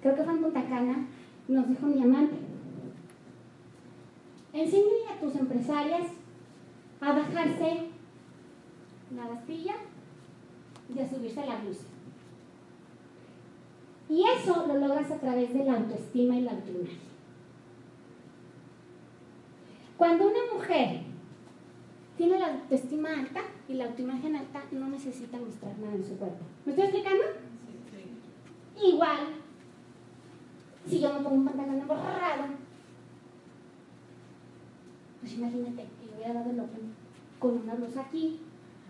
creo 0.00 0.14
que 0.14 0.22
fue 0.22 0.32
en 0.32 0.42
Punta 0.42 0.64
Cana, 0.68 1.06
nos 1.48 1.68
dijo 1.68 1.86
mi 1.86 2.02
amante, 2.02 2.36
enséñale 4.52 5.08
a 5.10 5.20
tus 5.20 5.34
empresarias 5.36 6.04
a 7.00 7.12
bajarse 7.12 7.88
la 9.14 9.28
bastilla 9.28 9.74
y 10.94 11.00
a 11.00 11.08
subirse 11.08 11.46
la 11.46 11.56
blusa. 11.56 11.84
Y 14.08 14.24
eso 14.24 14.66
lo 14.66 14.74
logras 14.78 15.10
a 15.10 15.18
través 15.18 15.52
de 15.52 15.64
la 15.64 15.74
autoestima 15.74 16.36
y 16.36 16.40
la 16.40 16.52
autoimagen. 16.52 17.08
Cuando 19.98 20.28
una 20.28 20.54
mujer 20.54 21.00
tiene 22.16 22.38
la 22.38 22.54
autoestima 22.54 23.10
alta 23.10 23.42
y 23.68 23.74
la 23.74 23.86
autoimagen 23.86 24.36
alta, 24.36 24.62
no 24.72 24.88
necesita 24.88 25.36
mostrar 25.38 25.76
nada 25.78 25.94
en 25.94 26.04
su 26.04 26.16
cuerpo. 26.16 26.38
¿Me 26.64 26.72
estoy 26.72 26.86
explicando? 26.86 27.24
Igual, 28.82 29.18
si 30.86 31.00
yo 31.00 31.12
me 31.12 31.20
pongo 31.20 31.36
un 31.36 31.44
pantalón 31.44 31.86
borrado, 31.86 32.44
pues 35.20 35.32
imagínate 35.34 35.82
que 35.82 36.06
yo 36.06 36.14
hubiera 36.16 36.34
dado 36.34 36.50
el 36.50 36.60
open. 36.60 36.94
con 37.38 37.62
una 37.62 37.74
luz 37.74 37.96
aquí 37.96 38.40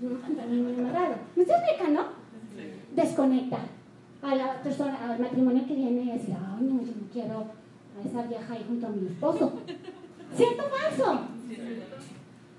y 0.00 0.06
un 0.06 0.16
pantalón 0.18 0.78
amarrado. 0.78 1.16
¿Me 1.36 1.42
estoy 1.42 1.56
explicando? 1.58 2.08
Desconecta 2.94 3.58
a 4.22 4.34
la 4.34 4.62
persona, 4.62 5.12
al 5.12 5.18
matrimonio 5.18 5.66
que 5.66 5.74
viene 5.74 6.02
y 6.02 6.12
dice, 6.12 6.34
ay, 6.34 6.64
no, 6.64 6.82
yo 6.82 6.92
no 6.92 7.08
quiero 7.12 7.46
a 7.96 8.08
esa 8.08 8.22
vieja 8.26 8.52
ahí 8.52 8.64
junto 8.66 8.86
a 8.86 8.90
mi 8.90 9.06
esposo. 9.06 9.60
¿Cierto 10.36 10.62
o 10.64 10.68
falso? 10.68 11.20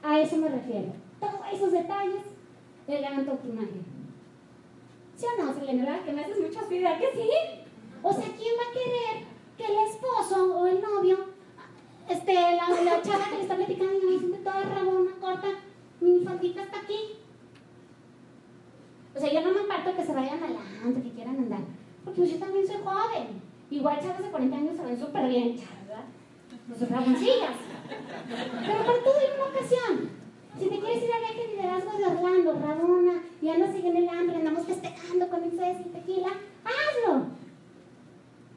A 0.03 0.19
eso 0.19 0.37
me 0.37 0.49
refiero. 0.49 0.93
Todos 1.19 1.39
esos 1.53 1.71
detalles 1.71 2.23
elevan 2.87 3.25
tu 3.25 3.47
imagen. 3.47 3.88
¿Sí 5.19 5.25
o 5.25 5.43
no, 5.43 5.53
Selena? 5.53 6.01
Que 6.05 6.13
me 6.13 6.21
haces 6.21 6.39
mucha 6.39 6.63
vida, 6.69 6.97
que 6.97 7.11
sí. 7.11 7.29
O 8.01 8.13
sea, 8.13 8.23
¿quién 8.23 8.53
va 8.57 8.69
a 8.69 8.71
querer 8.71 9.25
que 9.57 9.65
el 9.65 9.89
esposo 9.89 10.57
o 10.57 10.65
el 10.65 10.81
novio, 10.81 11.17
este, 12.07 12.33
la, 12.33 12.69
la 12.69 13.01
chava 13.01 13.25
que 13.25 13.35
le 13.35 13.41
está 13.41 13.57
platicando 13.57 13.99
y 14.01 14.05
me 14.05 14.17
siente 14.17 14.37
toda 14.37 14.61
rabona, 14.61 15.11
corta, 15.19 15.47
mi 15.99 16.23
faldita 16.23 16.63
está 16.63 16.79
aquí? 16.79 17.17
O 19.13 19.19
sea, 19.19 19.33
yo 19.33 19.41
no 19.41 19.53
me 19.53 19.59
aparto 19.59 19.93
que 19.93 20.05
se 20.05 20.13
vayan 20.13 20.41
adelante, 20.41 21.01
que 21.01 21.11
quieran 21.11 21.35
andar. 21.35 21.59
Porque 22.05 22.21
pues 22.21 22.31
yo 22.31 22.39
también 22.39 22.65
soy 22.65 22.77
joven. 22.77 23.41
Igual 23.69 23.99
chavas 23.99 24.23
de 24.23 24.31
40 24.31 24.55
años 24.55 24.77
se 24.77 24.85
ven 24.85 24.99
súper 24.99 25.27
bien, 25.27 25.57
¿verdad? 25.85 26.05
Los 26.69 26.89
raboncillas. 26.89 27.57
Pero 28.65 28.85
por 28.85 29.03
todo 29.03 29.19
en 29.19 29.33
una 29.35 29.49
ocasión. 29.49 30.09
Si 30.57 30.69
te 30.69 30.79
quieres 30.79 31.03
ir 31.03 31.11
al 31.11 31.19
viaje 31.19 31.41
de 31.41 31.55
liderazgo 31.55 31.97
de 31.97 32.05
Orlando, 32.05 32.53
Rabona, 32.53 33.21
y 33.41 33.49
andas 33.49 33.73
en 33.75 33.95
el 33.95 34.09
hambre, 34.09 34.35
andamos 34.35 34.65
festejando 34.65 35.29
con 35.29 35.43
el 35.43 35.53
y 35.53 35.89
tequila, 35.89 36.31
hazlo. 36.63 37.27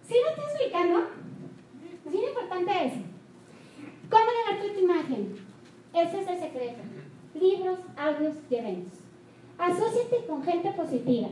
¿Sí 0.02 0.14
me 0.14 0.30
estoy 0.30 0.44
explicando? 0.44 1.08
Es 2.04 2.12
bien 2.12 2.24
importante 2.28 2.86
eso. 2.86 3.00
¿Cómo 4.10 4.24
elevar 4.24 4.74
tu 4.74 4.80
imagen? 4.80 5.36
Ese 5.94 6.20
es 6.20 6.28
el 6.28 6.40
secreto. 6.40 6.82
Libros, 7.34 7.78
audios 7.96 8.36
y 8.50 8.54
eventos. 8.56 8.98
Asociate 9.58 10.26
con 10.26 10.42
gente 10.42 10.72
positiva. 10.72 11.28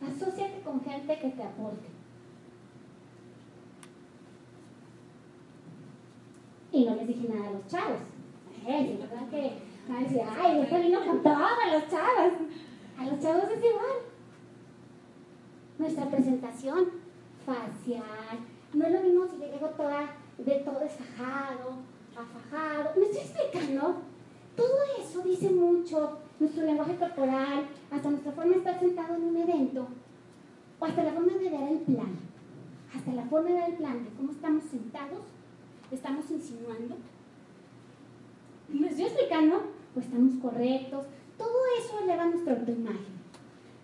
Asociate 0.00 0.60
con 0.62 0.80
gente 0.82 1.18
que 1.18 1.28
te 1.28 1.42
aporte. 1.42 1.88
Y 6.72 6.84
no 6.84 6.94
les 6.94 7.08
dije 7.08 7.28
nada 7.28 7.48
a 7.48 7.52
los 7.52 7.66
chavos. 7.66 7.98
Eh, 8.66 8.98
¿verdad 9.00 9.28
que 9.28 9.69
van 9.90 10.04
a 10.04 10.08
decir, 10.08 10.22
ay, 10.40 10.82
vino 10.82 11.04
con 11.04 11.22
todo 11.22 11.34
a 11.34 11.72
los 11.72 11.88
chavos? 11.88 12.32
A 12.98 13.04
los 13.06 13.20
chavos 13.20 13.44
es 13.44 13.58
igual. 13.58 13.96
Nuestra 15.78 16.10
presentación 16.10 16.88
facial. 17.44 18.38
No 18.72 18.86
es 18.86 18.92
lo 18.92 19.00
mismo 19.00 19.26
si 19.26 19.38
llego 19.38 19.68
toda 19.70 20.14
de 20.38 20.54
todo 20.60 20.78
desfajado, 20.78 21.74
afajado. 22.16 22.90
¿Me 22.96 23.06
estoy 23.06 23.20
explicando? 23.20 24.02
Todo 24.56 24.76
eso 24.98 25.22
dice 25.22 25.50
mucho, 25.50 26.18
nuestro 26.38 26.64
lenguaje 26.64 26.96
corporal, 26.96 27.66
hasta 27.90 28.10
nuestra 28.10 28.32
forma 28.32 28.52
de 28.52 28.58
estar 28.58 28.78
sentado 28.78 29.14
en 29.14 29.24
un 29.24 29.36
evento, 29.36 29.88
o 30.78 30.84
hasta 30.84 31.02
la 31.02 31.12
forma 31.12 31.32
de 31.32 31.50
ver 31.50 31.68
el 31.68 31.78
plan, 31.78 32.18
hasta 32.94 33.12
la 33.12 33.24
forma 33.24 33.48
de 33.48 33.54
ver 33.54 33.70
el 33.70 33.76
plan 33.76 34.04
de 34.04 34.10
cómo 34.10 34.32
estamos 34.32 34.64
sentados, 34.64 35.24
estamos 35.90 36.30
insinuando. 36.30 36.96
¿Me 38.68 38.88
estoy 38.88 39.04
explicando? 39.04 39.79
O 39.96 40.00
estamos 40.00 40.34
correctos. 40.40 41.06
Todo 41.36 41.58
eso 41.78 42.00
eleva 42.02 42.26
nuestra 42.26 42.54
autoimagen. 42.54 43.20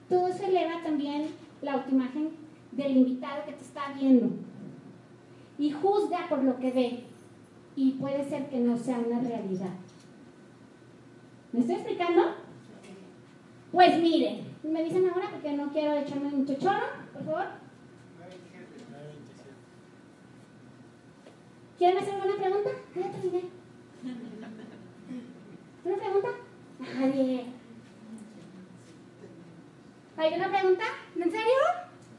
Todo 0.09 0.29
eso 0.29 0.45
eleva 0.45 0.83
también 0.83 1.29
la 1.63 1.75
autoimagen 1.75 2.31
del 2.73 2.97
invitado 2.97 3.45
que 3.47 3.53
te 3.53 3.63
está 3.63 3.93
viendo. 3.99 4.31
Y 5.59 5.71
juzga 5.71 6.29
por 6.29 6.43
lo 6.45 6.59
que 6.59 6.71
ve. 6.71 7.01
Y 7.75 7.93
puede 7.93 8.25
ser 8.29 8.49
que 8.49 8.59
no 8.59 8.77
sea 8.77 8.99
una 8.99 9.21
realidad. 9.21 9.73
¿Me 11.57 11.63
estoy 11.63 11.77
explicando? 11.77 12.35
Pues 13.73 13.99
miren, 13.99 14.45
me 14.63 14.85
dicen 14.85 15.09
ahora 15.09 15.31
porque 15.31 15.53
no 15.53 15.73
quiero 15.73 15.95
echarme 15.95 16.31
mucho 16.31 16.55
choro, 16.55 16.85
por 17.15 17.25
favor. 17.25 17.47
¿Quieren 21.79 21.97
hacer 21.97 22.15
alguna 22.15 22.37
pregunta? 22.37 22.71
¿Una 25.85 25.97
pregunta? 25.97 26.29
Nadie. 26.79 27.47
¿Hay 30.19 30.35
una 30.35 30.49
pregunta? 30.49 30.85
¿En 31.17 31.31
serio? 31.31 31.55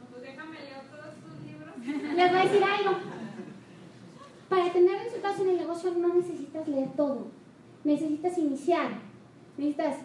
Pues 0.09 0.21
déjame 0.23 0.59
leer 0.59 0.81
todos 0.89 1.15
tus 1.15 1.45
libros. 1.45 2.15
Les 2.15 2.31
voy 2.31 2.39
a 2.39 2.43
decir 2.43 2.63
algo. 2.63 2.97
Para 4.49 4.73
tener 4.73 5.03
resultados 5.03 5.39
en 5.41 5.49
el 5.49 5.57
negocio 5.57 5.91
no 5.91 6.15
necesitas 6.15 6.67
leer 6.67 6.89
todo. 6.95 7.27
Necesitas 7.83 8.35
iniciar 8.39 9.07
necesitas 9.57 9.97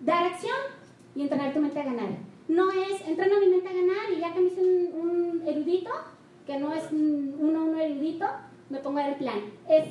dar 0.00 0.26
acción 0.26 0.56
y 1.14 1.22
entrenar 1.22 1.43
tu 1.54 1.60
mente 1.60 1.80
a 1.80 1.84
ganar. 1.84 2.08
No 2.48 2.70
es 2.70 3.00
entreno 3.06 3.40
mi 3.40 3.46
mente 3.46 3.68
a 3.68 3.72
ganar 3.72 4.12
y 4.12 4.20
ya 4.20 4.34
que 4.34 4.40
me 4.40 4.46
hice 4.48 4.60
un, 4.60 5.42
erudito, 5.46 5.90
que 6.46 6.58
no 6.58 6.74
es 6.74 6.90
un 6.90 7.36
uno, 7.38 7.64
uno 7.64 7.78
erudito, 7.78 8.26
me 8.68 8.78
pongo 8.80 8.98
a 8.98 9.02
dar 9.02 9.12
el 9.12 9.18
plan. 9.18 9.40
Es 9.68 9.84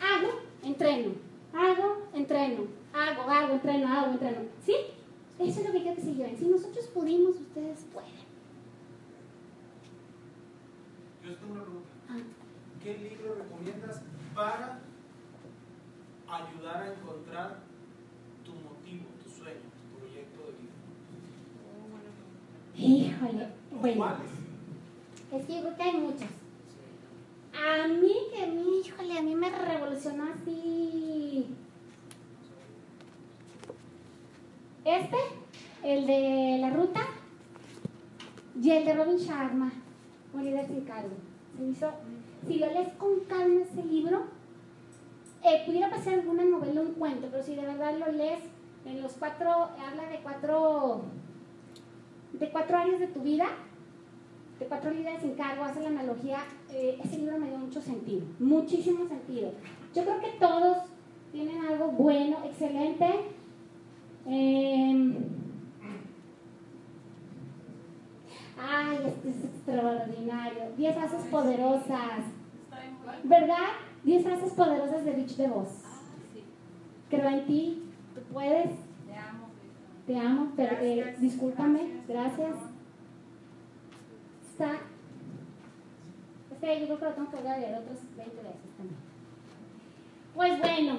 hago, 0.00 0.40
entreno, 0.62 1.12
hago, 1.52 2.08
entreno, 2.14 2.66
hago, 2.94 3.22
hago, 3.22 3.52
entreno, 3.54 3.88
hago, 3.88 4.12
entreno. 4.12 4.38
¿Sí? 4.64 4.74
Eso 5.38 5.60
es 5.60 5.66
lo 5.66 5.72
que 5.72 5.82
quiero 5.82 5.96
que 5.96 6.02
se 6.02 6.14
lleven. 6.14 6.36
Si 6.36 6.46
nosotros 6.46 6.86
pudimos, 6.88 7.36
ustedes 7.36 7.86
pueden. 7.92 8.10
Yo 11.24 11.36
tengo 11.36 11.52
una 11.52 11.62
pregunta. 11.62 11.88
Ah. 12.08 12.16
¿Qué 12.82 12.98
libro 12.98 13.34
recomiendas 13.34 14.02
para 14.34 14.80
ayudar 16.28 16.82
a 16.82 16.92
encontrar 16.94 17.67
Bueno. 23.80 24.16
Es 25.32 25.46
que 25.46 25.62
yo 25.62 25.76
que 25.76 25.82
hay 25.82 25.96
muchos. 25.96 26.28
A 27.52 27.88
mí, 27.88 28.12
que 28.32 28.44
a 28.44 28.46
mí, 28.46 28.80
híjole, 28.84 29.18
a 29.18 29.22
mí 29.22 29.34
me 29.34 29.50
revolucionó 29.50 30.24
así. 30.32 31.46
Este, 34.84 35.16
el 35.82 36.06
de 36.06 36.58
la 36.60 36.70
ruta, 36.70 37.00
y 38.60 38.70
el 38.70 38.84
de 38.84 38.94
Robin 38.94 39.18
Sharma, 39.18 39.72
líder 40.34 40.66
sin 40.66 40.80
cargo. 40.82 41.14
Se 41.56 41.64
hizo, 41.64 41.90
si 42.46 42.58
lo 42.58 42.66
lees 42.66 42.92
con 42.94 43.20
calma 43.28 43.62
ese 43.62 43.84
libro, 43.84 44.24
eh, 45.44 45.62
pudiera 45.66 45.90
pasar 45.90 46.14
alguna 46.14 46.44
novela 46.44 46.80
o 46.80 46.84
un 46.84 46.94
cuento, 46.94 47.28
pero 47.30 47.42
si 47.42 47.54
de 47.54 47.66
verdad 47.66 47.98
lo 47.98 48.10
lees 48.12 48.40
en 48.86 49.02
los 49.02 49.12
cuatro, 49.12 49.50
habla 49.50 50.08
de 50.08 50.20
cuatro 50.22 51.02
de 52.32 52.50
cuatro 52.50 52.76
años 52.76 53.00
de 53.00 53.08
tu 53.08 53.20
vida, 53.20 53.46
de 54.58 54.66
cuatro 54.66 54.90
líderes 54.90 55.22
sin 55.22 55.34
cargo, 55.34 55.64
hace 55.64 55.80
la 55.80 55.88
analogía, 55.88 56.38
eh, 56.70 56.98
ese 57.02 57.18
libro 57.18 57.38
me 57.38 57.48
dio 57.48 57.58
mucho 57.58 57.80
sentido, 57.80 58.26
muchísimo 58.38 59.06
sentido. 59.06 59.52
Yo 59.94 60.02
creo 60.02 60.20
que 60.20 60.30
todos 60.38 60.78
tienen 61.32 61.64
algo 61.64 61.88
bueno, 61.88 62.38
excelente. 62.44 63.06
Em, 64.26 65.16
ay, 68.58 68.98
este 69.06 69.30
es 69.30 69.44
extraordinario. 69.44 70.72
Diez 70.76 70.94
frases 70.94 71.26
poderosas. 71.26 72.24
¿Verdad? 73.24 73.68
Diez 74.04 74.24
frases 74.24 74.52
poderosas 74.52 75.04
de 75.04 75.12
Rich 75.12 75.36
DeVos. 75.36 75.68
Creo 77.08 77.28
en 77.28 77.46
ti, 77.46 77.82
tú 78.14 78.20
puedes 78.32 78.70
te 80.08 80.18
amo, 80.18 80.52
pero 80.56 80.74
eh, 80.80 81.16
discúlpame, 81.18 82.00
gracias. 82.08 82.56
Está. 84.50 84.78
Este 86.50 86.80
yo 86.80 86.86
creo 86.86 86.98
que 86.98 87.04
lo 87.04 87.12
tengo 87.12 87.30
que 87.30 87.42
leer 87.42 87.78
otras 87.78 87.98
20 88.16 88.36
veces 88.36 88.70
también. 88.78 89.00
Pues 90.34 90.58
bueno, 90.60 90.98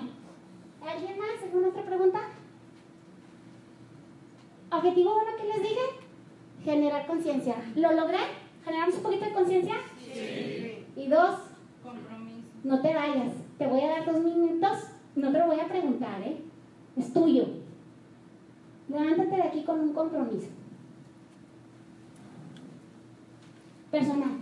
¿alguien 0.88 1.18
más? 1.18 1.44
¿Alguna 1.44 1.68
otra 1.70 1.84
pregunta? 1.84 2.20
Objetivo 4.72 5.14
bueno 5.16 5.38
que 5.38 5.48
les 5.48 5.62
dije, 5.64 5.82
generar 6.64 7.08
conciencia. 7.08 7.56
¿Lo 7.76 7.92
logré? 7.94 8.20
¿Generamos 8.64 8.96
un 8.96 9.02
poquito 9.02 9.26
de 9.26 9.34
conciencia? 9.34 9.76
Sí. 9.98 10.86
Y 10.96 11.08
dos, 11.08 11.36
compromiso. 11.82 12.48
No 12.64 12.80
te 12.80 12.94
vayas. 12.94 13.34
Te 13.58 13.66
voy 13.66 13.82
a 13.82 13.90
dar 13.90 14.06
dos 14.06 14.24
minutos. 14.24 14.78
No 15.16 15.32
te 15.32 15.40
lo 15.40 15.48
voy 15.48 15.60
a 15.60 15.68
preguntar, 15.68 16.22
¿eh? 16.22 16.38
Es 16.96 17.12
tuyo. 17.12 17.59
Levántate 18.90 19.36
de 19.36 19.44
aquí 19.44 19.64
con 19.64 19.80
un 19.80 19.94
compromiso. 19.94 20.48
Personal. 23.92 24.40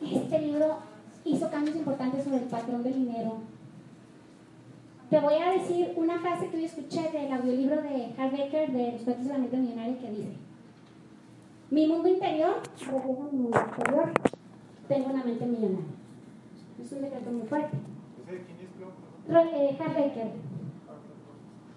Este 0.00 0.38
libro 0.40 0.78
hizo 1.24 1.50
cambios 1.50 1.76
importantes 1.76 2.24
sobre 2.24 2.38
el 2.38 2.44
patrón 2.44 2.82
del 2.82 2.94
dinero. 2.94 3.38
te 5.10 5.20
voy 5.20 5.34
a 5.34 5.52
decir 5.52 5.92
una 5.96 6.18
frase 6.20 6.48
que 6.48 6.60
yo 6.60 6.66
escuché 6.66 7.10
del 7.10 7.32
audiolibro 7.32 7.82
de 7.82 8.14
Hal 8.16 8.30
Baker 8.30 8.72
de 8.72 8.92
Los 8.92 9.02
Cuentos 9.02 9.26
de 9.26 9.32
la 9.32 9.38
Mente 9.38 9.56
Millonaria 9.58 9.98
que 9.98 10.10
dice, 10.10 10.32
mi 11.72 11.86
mundo 11.86 12.06
interior 12.06 12.56
refleja 12.78 13.28
mi 13.32 13.38
mundo 13.38 13.58
exterior, 13.58 14.12
tengo 14.88 15.06
una 15.06 15.24
mente 15.24 15.46
millonaria. 15.46 15.86
Es 16.78 16.92
un 16.92 17.00
decreto 17.00 17.30
muy 17.30 17.48
fuerte. 17.48 17.78
Eh. 18.28 18.44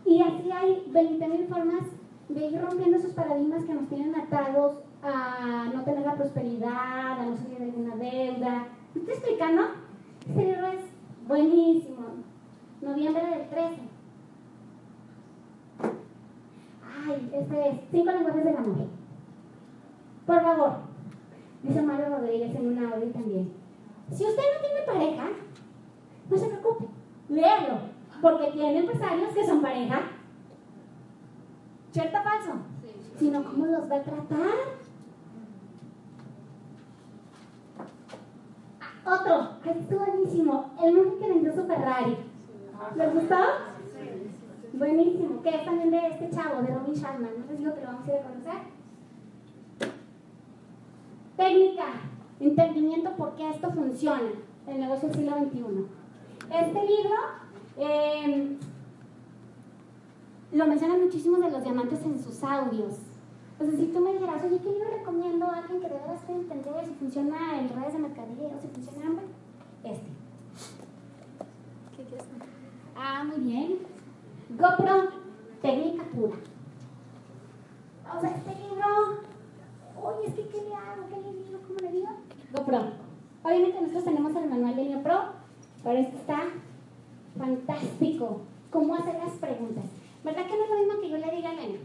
Y 0.05 0.21
así 0.21 0.51
hay 0.51 0.86
20.000 0.91 1.47
formas 1.47 1.84
de 2.27 2.45
ir 2.45 2.62
rompiendo 2.62 2.97
esos 2.97 3.13
paradigmas 3.13 3.63
que 3.63 3.73
nos 3.73 3.88
tienen 3.88 4.13
atados 4.15 4.79
a 5.01 5.71
no 5.73 5.84
tener 5.84 6.05
la 6.05 6.15
prosperidad, 6.15 7.19
a 7.19 7.25
no 7.25 7.38
salir 7.38 7.60
de 7.60 7.63
alguna 7.63 7.95
deuda. 7.95 8.67
¿Me 8.93 9.01
estoy 9.01 9.15
explicando? 9.15 9.63
Este 10.27 10.43
libro 10.43 10.67
es 10.67 10.81
buenísimo. 11.25 12.01
Noviembre 12.81 13.25
del 13.27 13.49
13. 13.49 13.75
Ay, 17.08 17.31
este 17.34 17.69
es 17.69 17.75
Cinco 17.91 18.12
lenguajes 18.12 18.43
del 18.43 18.58
amor. 18.58 19.05
Por 20.26 20.42
favor, 20.42 20.72
dice 21.62 21.82
Mario 21.82 22.10
Rodríguez 22.10 22.56
en 22.56 22.68
una 22.68 22.90
audio 22.92 23.12
también. 23.12 23.54
Si 24.12 24.24
usted 24.26 24.44
no 24.54 24.68
tiene 24.68 24.82
pareja, 24.86 25.30
no 26.30 26.38
se 26.38 26.48
preocupe, 26.48 26.86
léalo, 27.30 27.80
porque 28.22 28.52
tiene 28.52 28.80
empresarios 28.80 29.34
que 29.34 29.46
son 29.46 29.62
pareja. 29.62 30.00
¿Cierto 31.92 32.18
o 32.18 32.24
falso? 32.24 32.52
Sí. 32.82 32.90
Sino, 33.20 33.44
¿cómo 33.44 33.66
los 33.68 33.90
va 33.90 33.98
a 33.98 34.04
tratar? 34.04 34.86
Otro, 39.06 39.62
que 39.62 39.70
es 39.70 39.90
buenísimo, 39.90 40.72
el 40.84 40.94
monje 40.94 41.18
que 41.20 41.30
vendió 41.30 41.54
su 41.54 41.66
Ferrari. 41.66 42.18
¿Les 42.96 43.14
gustó? 43.14 43.36
Buenísimo, 44.74 45.42
que 45.42 45.50
es 45.50 45.66
también 45.66 45.92
de 45.92 46.08
este 46.08 46.30
chavo, 46.32 46.62
de 46.64 46.74
Robin 46.74 46.94
Sharman. 46.94 47.32
No 47.40 47.46
les 47.48 47.60
digo 47.60 47.76
que 47.76 47.82
lo 47.82 47.88
vamos 47.88 48.08
a 48.08 48.12
ir 48.12 48.18
a 48.18 48.24
conocer. 48.24 48.75
Técnica, 51.38 51.86
entendimiento 52.39 53.12
por 53.12 53.36
qué 53.36 53.50
esto 53.50 53.71
funciona, 53.71 54.32
el 54.67 54.80
negocio 54.80 55.10
del 55.10 55.17
siglo 55.17 55.38
XXI. 55.38 55.86
Este 56.52 56.80
libro 56.86 57.15
eh, 57.78 58.58
lo 60.52 60.67
mencionan 60.67 61.02
muchísimo 61.04 61.38
de 61.38 61.52
los 61.52 61.63
diamantes 61.63 62.04
en 62.06 62.24
sus 62.24 62.43
audios. 62.43 62.93
O 63.60 63.63
sea, 63.63 63.76
si 63.76 63.86
tú 63.88 64.00
me 64.00 64.13
dijeras, 64.13 64.43
oye, 64.43 64.60
¿qué 64.60 64.69
libro 64.69 64.89
recomiendo 64.91 65.45
a 65.45 65.58
alguien 65.58 65.82
que 65.82 65.88
de 65.88 65.93
verdad 65.93 66.15
esté 66.15 66.34
entender 66.34 66.86
si 66.86 66.93
funciona 66.93 67.60
en 67.60 67.69
redes 67.69 67.93
de 67.93 68.00
mercadeo, 68.00 68.52
si 68.62 68.67
funciona 68.67 69.06
en 69.06 69.91
Este. 69.91 70.08
¿Qué 71.95 72.04
quieres? 72.04 72.26
Ah, 72.95 73.24
muy 73.24 73.39
bien. 73.39 73.78
GoPro, 74.50 75.10
técnica 75.62 76.04
pura. 76.13 76.36
O 78.15 78.21
sea, 78.21 78.30
este 78.30 78.56
libro, 78.56 79.25
oye, 80.06 80.34
que 80.34 80.48
¿qué 80.48 80.62
le 80.62 80.76
hago? 80.76 81.08
¿Qué 81.10 81.22
le 81.22 81.34
digo? 81.34 81.60
¿Cómo 81.68 81.80
le 81.80 81.91
digo? 81.91 82.10
GoPro. 82.54 82.91
Obviamente 83.44 83.82
nosotros 83.82 84.04
tenemos 84.06 84.36
el 84.36 84.50
manual 84.50 84.76
de 84.76 84.86
Neo 84.86 85.04
Pro, 85.04 85.20
pero 85.84 86.00
este 86.00 86.15
está 86.18 86.44
fantástico. 87.38 88.41
¿Cómo 88.72 88.96
hacer 88.96 89.15
las 89.15 89.34
preguntas? 89.34 89.86
¿Verdad 90.24 90.46
que 90.48 90.58
no 90.58 90.63
es 90.63 90.70
lo 90.70 90.78
mismo 90.78 91.02
que 91.02 91.10
yo 91.10 91.18
le 91.18 91.36
diga 91.36 91.50
a 91.50 91.54
Elena? 91.54 91.80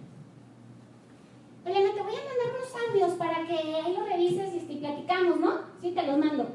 Elena, 1.64 1.94
te 1.94 2.02
voy 2.02 2.14
a 2.14 2.24
mandar 2.24 2.48
unos 2.56 2.88
audios 2.88 3.12
para 3.18 3.46
que 3.46 3.74
ahí 3.74 3.94
lo 3.94 4.04
revises 4.06 4.54
y 4.68 4.76
platicamos, 4.76 5.40
¿no? 5.40 5.52
Sí, 5.80 5.92
te 5.92 6.06
los 6.06 6.18
mando. 6.18 6.46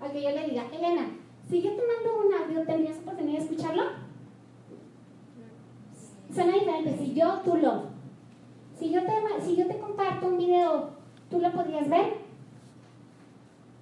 A 0.00 0.08
que 0.10 0.22
yo 0.22 0.30
le 0.30 0.48
diga, 0.48 0.64
Elena, 0.70 1.08
si 1.48 1.62
yo 1.62 1.70
te 1.70 1.82
mando 1.86 2.26
un 2.26 2.34
audio, 2.34 2.62
¿tendrías 2.64 2.98
oportunidad 2.98 3.38
de 3.38 3.44
escucharlo? 3.44 3.82
Suena 6.32 6.52
diferente. 6.52 6.98
Si 6.98 7.14
yo, 7.14 7.40
tú 7.44 7.56
lo. 7.56 7.97
Si 8.78 8.90
yo 8.90 9.02
te, 9.02 9.12
si 9.44 9.56
yo 9.56 9.66
te 9.66 9.78
comparto 9.78 10.28
un 10.28 10.38
video, 10.38 10.90
¿tú 11.30 11.40
lo 11.40 11.50
podrías 11.50 11.88
ver? 11.88 12.18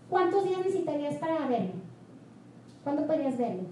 ¿Cuántos 0.09 0.45
días 0.45 0.59
necesitarías 0.59 1.17
para 1.17 1.47
verlo? 1.47 1.73
¿Cuándo 2.83 3.07
podrías 3.07 3.37
verlo? 3.37 3.65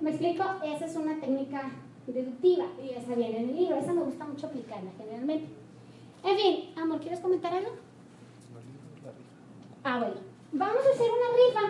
¿Me 0.00 0.10
explico? 0.10 0.42
Esa 0.64 0.86
es 0.86 0.96
una 0.96 1.20
técnica 1.20 1.70
deductiva 2.08 2.64
y 2.82 2.90
esa 2.90 3.14
viene 3.14 3.38
en 3.38 3.50
el 3.50 3.56
libro. 3.56 3.76
Esa 3.76 3.92
me 3.92 4.02
gusta 4.02 4.24
mucho 4.24 4.48
aplicarla 4.48 4.90
generalmente. 4.96 5.46
En 6.24 6.36
fin, 6.36 6.72
amor, 6.76 6.98
¿quieres 7.00 7.20
comentar 7.20 7.54
algo? 7.54 7.70
Ah, 9.84 9.98
bueno. 9.98 10.16
Vamos 10.52 10.84
a 10.84 10.90
hacer 10.90 11.08
una 11.08 11.28
rifa. 11.36 11.60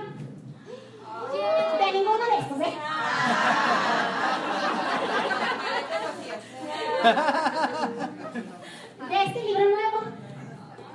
De 1.78 1.92
ninguno 1.92 2.24
de 2.24 2.38
estos, 2.38 2.58
¿eh? 2.60 2.72
De 7.06 7.12
este 9.24 9.40
libro 9.44 9.60
nuevo. 9.60 10.00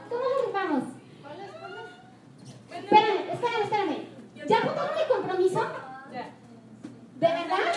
¿Cómo 0.09 0.21
lo 0.21 0.27
rifamos? 0.47 0.83
Espérame, 2.69 3.29
espérame, 3.31 3.63
espérame. 3.63 3.97
¿Ya 4.51 4.57
apuntaron 4.57 4.97
el 4.99 5.07
compromiso? 5.07 5.61
¿De 6.11 7.27
verdad? 7.27 7.71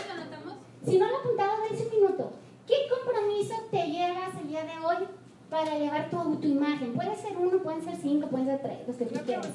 Si 0.85 0.99
no 0.99 1.09
lo 1.09 1.19
apuntado, 1.19 1.63
dense 1.69 1.85
un 1.87 2.01
minuto. 2.01 2.33
¿Qué 2.67 2.75
compromiso 2.91 3.55
te 3.71 3.87
llevas 3.87 4.35
el 4.41 4.49
día 4.49 4.65
de 4.65 4.85
hoy 4.85 5.07
para 5.49 5.79
llevar 5.79 6.11
tu, 6.11 6.35
tu 6.41 6.49
imagen? 6.49 6.95
Puede 6.95 7.15
ser 7.15 7.37
uno, 7.37 7.59
pueden 7.59 7.85
ser 7.85 7.95
cinco, 7.95 8.27
pueden 8.27 8.47
ser 8.47 8.61
tres, 8.61 8.89
los 8.89 8.97
que 8.97 9.07
tú 9.07 9.21
quieras. 9.25 9.47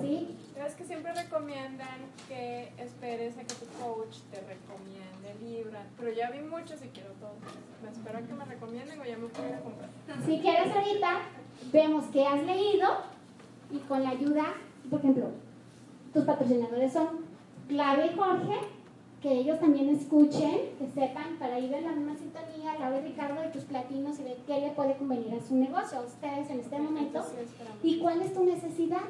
¿Sí? 0.00 0.36
Es 0.66 0.74
que 0.74 0.84
siempre 0.84 1.12
recomiendan 1.12 2.00
que 2.26 2.72
esperes 2.78 3.38
a 3.38 3.42
que 3.42 3.54
tu 3.54 3.66
coach 3.80 4.16
te 4.32 4.40
recomiende 4.40 5.30
el 5.30 5.48
libro. 5.48 5.78
Pero 5.96 6.12
ya 6.12 6.32
vi 6.32 6.40
muchos 6.40 6.82
y 6.82 6.88
quiero 6.88 7.10
todos. 7.20 7.36
Me 7.80 7.90
espero 7.90 8.18
a 8.18 8.22
que 8.22 8.34
me 8.34 8.44
recomienden 8.44 9.00
o 9.00 9.04
ya 9.04 9.16
me 9.16 9.28
puedo 9.28 9.62
comprar. 9.62 9.90
Si 10.26 10.40
quieres 10.40 10.74
ahorita, 10.74 11.20
vemos 11.72 12.06
que 12.06 12.26
has 12.26 12.42
leído 12.42 12.88
y 13.70 13.78
con 13.86 14.02
la 14.02 14.10
ayuda, 14.10 14.54
por 14.90 14.98
ejemplo, 14.98 15.30
tus 16.16 16.24
patrocinadores 16.24 16.94
son 16.94 17.08
Clave 17.68 18.06
y 18.06 18.16
Jorge, 18.16 18.54
que 19.20 19.32
ellos 19.32 19.60
también 19.60 19.90
escuchen, 19.90 20.70
que 20.78 20.88
sepan, 20.94 21.36
para 21.38 21.58
ir 21.58 21.70
en 21.74 21.84
la 21.84 21.92
misma 21.92 22.16
sintonía, 22.16 22.78
Laura 22.78 23.00
y 23.00 23.08
Ricardo 23.08 23.42
de 23.42 23.48
tus 23.48 23.64
platinos 23.64 24.18
y 24.20 24.22
de 24.22 24.38
qué 24.46 24.60
le 24.60 24.70
puede 24.70 24.96
convenir 24.96 25.34
a 25.34 25.46
su 25.46 25.54
negocio, 25.54 25.98
a 25.98 26.02
ustedes 26.02 26.48
en 26.48 26.60
este 26.60 26.78
momento, 26.78 27.22
y 27.82 27.98
cuál 27.98 28.22
es 28.22 28.32
tu 28.32 28.44
necesidad. 28.44 29.02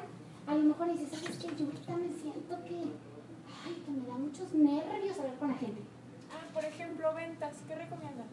A 0.47 0.55
lo 0.55 0.63
mejor 0.63 0.91
dices, 0.91 1.07
¿sabes 1.11 1.37
qué? 1.37 1.47
Yo 1.57 1.67
ahorita 1.67 1.95
me 1.95 2.09
siento 2.09 2.55
que, 2.65 2.75
ay, 2.75 3.83
que 3.85 3.91
me 3.91 4.05
da 4.05 4.15
muchos 4.15 4.53
nervios 4.53 5.17
hablar 5.17 5.37
con 5.39 5.47
la 5.47 5.55
gente. 5.55 5.81
Ah, 6.29 6.53
por 6.53 6.65
ejemplo, 6.65 7.13
ventas, 7.15 7.53
¿qué 7.69 7.75
recomiendas? 7.75 8.27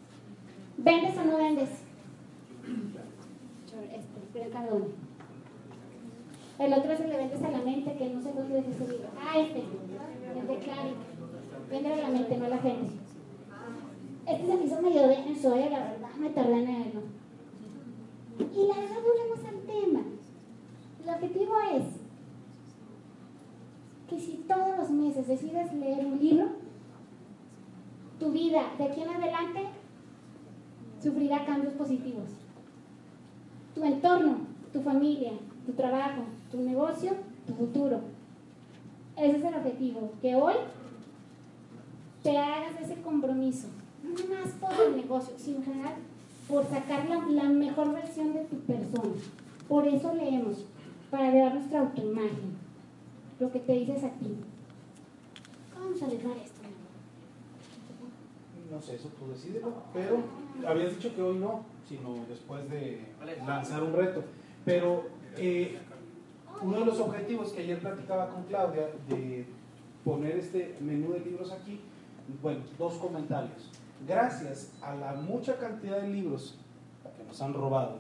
¿Vendes 0.79 1.17
o 1.17 1.25
no 1.25 1.37
vendes? 1.37 1.71
Este, 3.93 4.51
uno. 4.73 4.87
El 6.59 6.73
otro 6.73 6.93
es 6.93 7.01
el 7.01 7.11
de 7.11 7.17
vendes 7.17 7.43
a 7.43 7.51
la 7.51 7.59
mente, 7.59 7.97
que 7.97 8.11
no 8.11 8.23
sé 8.23 8.33
dónde 8.33 8.59
es 8.61 8.67
ese 8.69 8.87
libro. 8.89 9.09
Ah, 9.21 9.39
este, 9.39 9.59
el 9.59 10.47
de 10.47 10.59
Claric. 10.59 10.95
Vende 11.71 11.93
a 11.93 11.97
la 11.97 12.09
mente, 12.09 12.37
no 12.37 12.45
a 12.45 12.49
la 12.49 12.59
gente. 12.59 12.93
Este 14.27 14.47
se 14.47 14.55
me 14.55 14.65
hizo 14.65 14.81
medio 14.81 15.09
denso, 15.09 15.55
eh, 15.55 15.69
la 15.71 15.81
verdad, 15.81 16.15
me 16.19 16.31
tardé 16.31 16.53
en 16.53 16.65
leerlo. 16.65 17.03
Y 18.39 18.67
la 18.69 18.81
verdad, 18.81 18.97
volvemos 19.05 19.45
al 19.47 19.61
tema. 19.67 20.01
El 21.03 21.11
objetivo 21.11 21.55
es 21.77 21.85
que 24.09 24.19
si 24.19 24.45
todos 24.49 24.79
los 24.79 24.91
meses 24.91 25.27
decides 25.27 25.73
leer 25.75 26.07
un 26.07 26.19
libro, 26.19 26.47
tu 28.19 28.31
vida 28.31 28.73
de 28.79 28.85
aquí 28.85 29.03
en 29.03 29.09
adelante 29.09 29.61
sufrirá 31.03 31.45
cambios 31.45 31.75
positivos. 31.75 32.31
Tu 33.75 33.85
entorno, 33.85 34.39
tu 34.73 34.81
familia, 34.81 35.33
tu 35.67 35.73
trabajo, 35.73 36.23
tu 36.51 36.61
negocio, 36.61 37.13
tu 37.47 37.55
futuro. 37.55 38.01
Ese 39.17 39.37
es 39.37 39.45
el 39.45 39.55
objetivo, 39.55 40.13
que 40.21 40.35
hoy 40.35 40.55
te 42.23 42.37
hagas 42.37 42.81
ese 42.81 43.01
compromiso, 43.03 43.69
no 44.03 44.35
más 44.35 44.53
por 44.55 44.87
el 44.87 44.97
negocio, 44.97 45.35
sino 45.37 45.59
en 45.59 45.65
general 45.65 45.95
por 46.49 46.67
sacar 46.69 47.09
la, 47.09 47.49
mejor 47.49 47.93
versión 47.93 48.33
de 48.35 48.45
tu 48.45 48.57
persona. 48.61 49.15
Por 49.69 49.87
eso 49.87 50.15
leemos, 50.15 50.65
para 51.11 51.31
ver 51.31 51.55
nuestra 51.55 51.81
autoimagen, 51.81 52.57
lo 53.39 53.51
que 53.51 53.61
te 53.61 53.73
dices 53.73 54.05
a 54.05 54.11
ti. 54.11 54.37
¿Cómo 55.73 55.87
vamos 55.87 56.03
a 56.03 56.07
dejar 56.07 56.37
esto? 56.37 56.61
No 58.71 58.81
sé, 58.81 58.97
eso 58.97 59.09
tú 59.19 59.29
decídelo, 59.29 59.73
pero 59.93 60.19
habías 60.67 60.97
dicho 60.97 61.15
que 61.15 61.23
hoy 61.23 61.39
no, 61.39 61.63
sino 61.89 62.27
después 62.29 62.69
de 62.69 63.01
lanzar 63.47 63.83
un 63.83 63.93
reto. 63.93 64.25
Pero 64.65 65.05
eh, 65.37 65.79
uno 66.63 66.81
de 66.81 66.87
los 66.87 67.01
objetivos 67.01 67.53
que 67.53 67.63
ayer 67.63 67.79
platicaba 67.79 68.29
con 68.31 68.45
Claudia 68.45 68.89
de 69.09 69.47
poner 70.05 70.37
este 70.39 70.77
menú 70.81 71.13
de 71.13 71.21
libros 71.21 71.53
aquí 71.53 71.81
bueno, 72.43 72.61
dos 72.79 72.95
comentarios. 72.95 73.71
Gracias 74.07 74.73
a 74.83 74.95
la 74.95 75.13
mucha 75.15 75.57
cantidad 75.59 76.01
de 76.01 76.09
libros 76.09 76.59
que 77.17 77.25
nos 77.25 77.41
han 77.41 77.55
robado, 77.55 77.99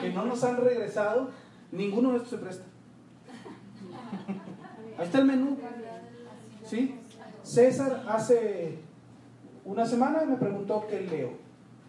que 0.00 0.10
no 0.10 0.24
nos 0.24 0.42
han 0.44 0.56
regresado, 0.56 1.30
ninguno 1.70 2.10
de 2.12 2.16
estos 2.16 2.30
se 2.30 2.38
presta. 2.38 2.64
Ahí 4.98 5.06
está 5.06 5.18
el 5.18 5.24
menú. 5.26 5.58
¿Sí? 6.64 6.98
César 7.42 8.04
hace 8.08 8.78
una 9.64 9.84
semana 9.84 10.24
me 10.24 10.36
preguntó 10.36 10.86
qué 10.88 11.00
leo. 11.00 11.32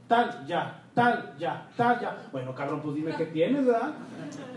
Tal, 0.07 0.45
ya, 0.45 0.80
tal, 0.93 1.35
ya, 1.37 1.69
tal, 1.75 1.99
ya. 1.99 2.29
Bueno, 2.31 2.53
cabrón, 2.55 2.81
pues 2.81 2.95
dime 2.95 3.15
qué 3.15 3.25
tienes, 3.27 3.65
¿verdad? 3.65 3.93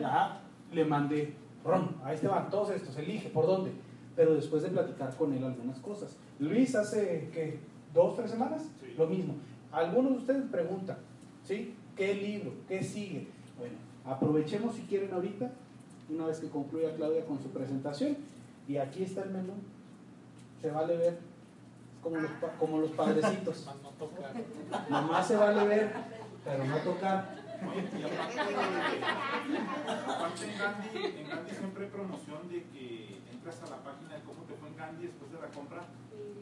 Ya, 0.01 0.41
le 0.73 0.85
mandé, 0.85 1.35
ron, 1.65 1.97
ahí 2.05 2.17
te 2.17 2.29
van 2.29 2.51
todos 2.51 2.71
estos, 2.71 2.97
elige, 2.97 3.29
¿por 3.31 3.47
dónde? 3.47 3.73
Pero 4.17 4.35
después 4.35 4.63
de 4.63 4.71
platicar 4.71 5.15
con 5.17 5.33
él 5.33 5.45
algunas 5.45 5.79
cosas. 5.79 6.17
Luis 6.39 6.75
hace, 6.75 7.31
¿qué? 7.33 7.59
¿Dos, 7.93 8.17
tres 8.17 8.31
semanas? 8.31 8.69
Lo 8.97 9.07
mismo. 9.07 9.35
Algunos 9.73 10.13
de 10.13 10.19
ustedes 10.19 10.45
preguntan, 10.51 10.99
¿sí? 11.43 11.75
¿Qué 11.97 12.15
libro? 12.15 12.53
¿Qué 12.69 12.83
sigue? 12.83 13.29
Bueno, 13.59 13.75
aprovechemos 14.05 14.75
si 14.75 14.83
quieren 14.83 15.13
ahorita, 15.13 15.51
una 16.09 16.27
vez 16.27 16.41
que 16.41 16.49
concluya 16.49 16.95
Claudia 16.95 17.25
con 17.25 17.41
su 17.41 17.51
presentación, 17.51 18.17
y 18.69 18.77
aquí 18.77 19.05
está 19.05 19.23
el 19.23 19.31
menú. 19.31 19.55
Se 20.61 20.71
vale 20.71 20.97
ver, 20.97 21.19
como 22.03 22.17
los, 22.17 22.31
como 22.59 22.79
los 22.79 22.91
padrecitos. 22.91 23.69
Nomás 24.91 25.27
se 25.27 25.37
vale 25.37 25.67
ver, 25.67 25.93
pero 26.45 26.65
no 26.65 26.77
tocar. 26.79 27.43
Y 27.65 28.03
aparte, 28.05 28.41
aparte 30.07 30.45
en, 30.45 30.59
Gandhi, 30.59 30.91
en 31.21 31.29
Gandhi 31.29 31.51
siempre 31.57 31.85
hay 31.85 31.91
promoción 31.91 32.49
de 32.49 32.65
que 32.69 33.21
entras 33.33 33.63
a 33.63 33.71
la 33.71 33.79
página 33.81 34.17
de 34.17 34.23
cómo 34.23 34.45
te 34.45 34.55
fue 34.55 34.69
en 34.69 34.77
Gandhi 34.77 35.07
después 35.07 35.33
de 35.33 35.41
la 35.41 35.49
compra 35.49 35.81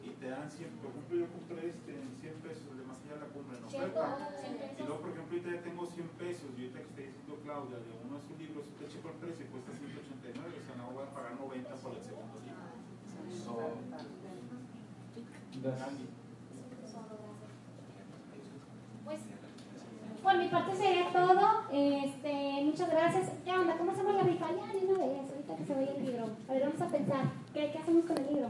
y 0.03 0.09
te 0.19 0.27
dan 0.27 0.51
100, 0.51 0.69
por 0.83 0.91
ejemplo 0.91 1.15
yo 1.15 1.27
compré 1.31 1.69
este 1.69 1.95
en 1.95 2.11
100 2.19 2.33
pesos, 2.43 2.75
de 2.75 2.83
más 2.83 2.99
allá 2.99 3.15
de 3.15 3.21
la 3.23 3.31
compra 3.31 3.55
en 3.57 3.63
oferta. 3.63 4.19
Y 4.75 4.83
luego 4.83 4.99
por 4.99 5.11
ejemplo 5.15 5.31
ahorita 5.31 5.49
ya 5.55 5.61
tengo 5.63 5.85
100 5.87 6.07
pesos 6.19 6.49
y 6.57 6.67
ahorita 6.67 6.79
que 6.83 6.89
está 6.91 7.01
diciendo 7.07 7.39
Claudia, 7.43 7.77
de 7.79 7.91
uno 8.03 8.19
de 8.19 8.23
sus 8.27 8.35
libros, 8.35 8.67
te 8.75 8.83
checo 8.91 9.07
el 9.07 9.17
precio 9.23 9.45
y 9.45 9.47
cuesta 9.47 9.71
189, 9.71 10.43
o 10.43 10.63
sea 10.67 10.75
no 10.75 10.91
voy 10.91 11.07
a 11.07 11.11
pagar 11.15 11.39
90 11.39 11.71
por 11.79 11.95
el 11.95 12.03
segundo 12.03 12.35
libro. 12.43 12.67
So, 13.31 13.79
Gandhi. 15.63 16.07
Pues, 19.05 19.19
por 20.23 20.37
mi 20.37 20.47
parte 20.47 20.75
sería 20.75 21.11
todo. 21.11 21.63
Este, 21.71 22.61
muchas 22.63 22.89
gracias. 22.89 23.31
¿Qué 23.43 23.51
onda? 23.51 23.77
¿Cómo 23.77 23.91
hacemos 23.91 24.15
la 24.15 24.23
rifa? 24.23 24.47
Ya, 24.47 24.73
ni 24.73 24.85
una 24.89 25.05
vez, 25.05 25.29
ahorita 25.29 25.55
que 25.57 25.65
se 25.65 25.73
vaya 25.75 25.91
el 25.91 26.05
libro. 26.05 26.29
A 26.49 26.53
ver, 26.53 26.63
vamos 26.63 26.81
a 26.81 26.87
pensar. 26.87 27.25
¿Qué, 27.53 27.71
qué 27.71 27.77
hacemos 27.77 28.05
con 28.05 28.17
el 28.17 28.27
libro? 28.33 28.49